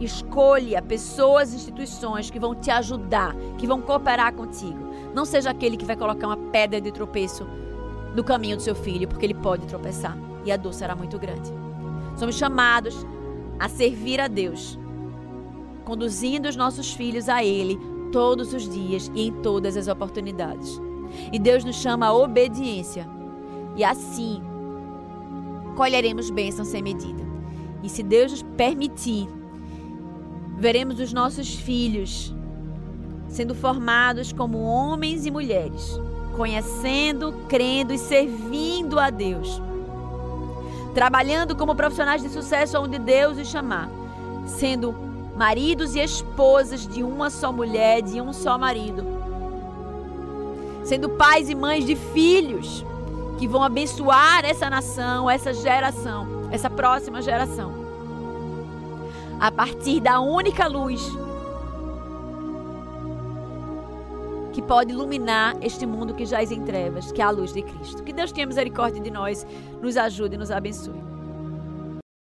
escolha 0.00 0.82
pessoas, 0.82 1.54
instituições 1.54 2.30
que 2.30 2.40
vão 2.40 2.56
te 2.56 2.70
ajudar, 2.70 3.34
que 3.58 3.66
vão 3.66 3.80
cooperar 3.80 4.34
contigo. 4.34 4.90
Não 5.14 5.24
seja 5.24 5.50
aquele 5.50 5.76
que 5.76 5.84
vai 5.84 5.96
colocar 5.96 6.26
uma 6.26 6.36
pedra 6.36 6.80
de 6.80 6.90
tropeço 6.90 7.46
no 8.14 8.24
caminho 8.24 8.56
do 8.56 8.62
seu 8.62 8.74
filho, 8.74 9.06
porque 9.06 9.24
ele 9.24 9.34
pode 9.34 9.66
tropeçar 9.66 10.18
e 10.44 10.50
a 10.50 10.56
dor 10.56 10.74
será 10.74 10.96
muito 10.96 11.16
grande. 11.18 11.48
Somos 12.16 12.34
chamados 12.34 13.06
a 13.58 13.68
servir 13.68 14.20
a 14.20 14.28
Deus, 14.28 14.78
conduzindo 15.84 16.48
os 16.48 16.56
nossos 16.56 16.92
filhos 16.92 17.28
a 17.28 17.44
Ele 17.44 17.78
todos 18.12 18.52
os 18.52 18.68
dias 18.68 19.10
e 19.14 19.28
em 19.28 19.32
todas 19.42 19.76
as 19.76 19.88
oportunidades. 19.88 20.80
E 21.32 21.38
Deus 21.38 21.64
nos 21.64 21.76
chama 21.76 22.06
à 22.06 22.14
obediência. 22.14 23.08
E 23.76 23.82
assim 23.82 24.42
colheremos 25.76 26.30
bênçãos 26.30 26.68
sem 26.68 26.82
medida. 26.82 27.22
E 27.82 27.88
se 27.88 28.02
Deus 28.02 28.30
nos 28.30 28.42
permitir, 28.42 29.28
veremos 30.58 31.00
os 31.00 31.12
nossos 31.12 31.54
filhos 31.54 32.34
sendo 33.28 33.54
formados 33.54 34.30
como 34.30 34.58
homens 34.58 35.24
e 35.24 35.30
mulheres, 35.30 35.98
conhecendo, 36.36 37.32
crendo 37.48 37.94
e 37.94 37.98
servindo 37.98 38.98
a 38.98 39.08
Deus. 39.08 39.60
Trabalhando 40.94 41.56
como 41.56 41.74
profissionais 41.74 42.22
de 42.22 42.28
sucesso 42.28 42.78
onde 42.78 42.98
Deus 42.98 43.38
os 43.38 43.48
chamar, 43.48 43.88
sendo 44.46 44.94
maridos 45.36 45.94
e 45.94 46.00
esposas 46.00 46.86
de 46.86 47.02
uma 47.02 47.30
só 47.30 47.50
mulher, 47.52 48.02
de 48.02 48.20
um 48.20 48.32
só 48.32 48.58
marido 48.58 49.22
sendo 50.84 51.08
pais 51.08 51.48
e 51.48 51.54
mães 51.54 51.84
de 51.84 51.96
filhos 51.96 52.84
que 53.38 53.46
vão 53.46 53.62
abençoar 53.62 54.44
essa 54.44 54.68
nação, 54.68 55.28
essa 55.28 55.52
geração, 55.52 56.48
essa 56.50 56.68
próxima 56.68 57.22
geração. 57.22 57.72
A 59.40 59.50
partir 59.50 60.00
da 60.00 60.20
única 60.20 60.66
luz 60.66 61.02
que 64.52 64.62
pode 64.62 64.92
iluminar 64.92 65.56
este 65.60 65.86
mundo 65.86 66.14
que 66.14 66.24
jaz 66.24 66.52
em 66.52 66.62
trevas, 66.62 67.10
que 67.10 67.20
é 67.20 67.24
a 67.24 67.30
luz 67.30 67.52
de 67.52 67.62
Cristo. 67.62 68.02
Que 68.02 68.12
Deus 68.12 68.32
tenha 68.32 68.46
misericórdia 68.46 69.00
de 69.00 69.10
nós, 69.10 69.46
nos 69.80 69.96
ajude 69.96 70.34
e 70.34 70.38
nos 70.38 70.50
abençoe. 70.50 71.11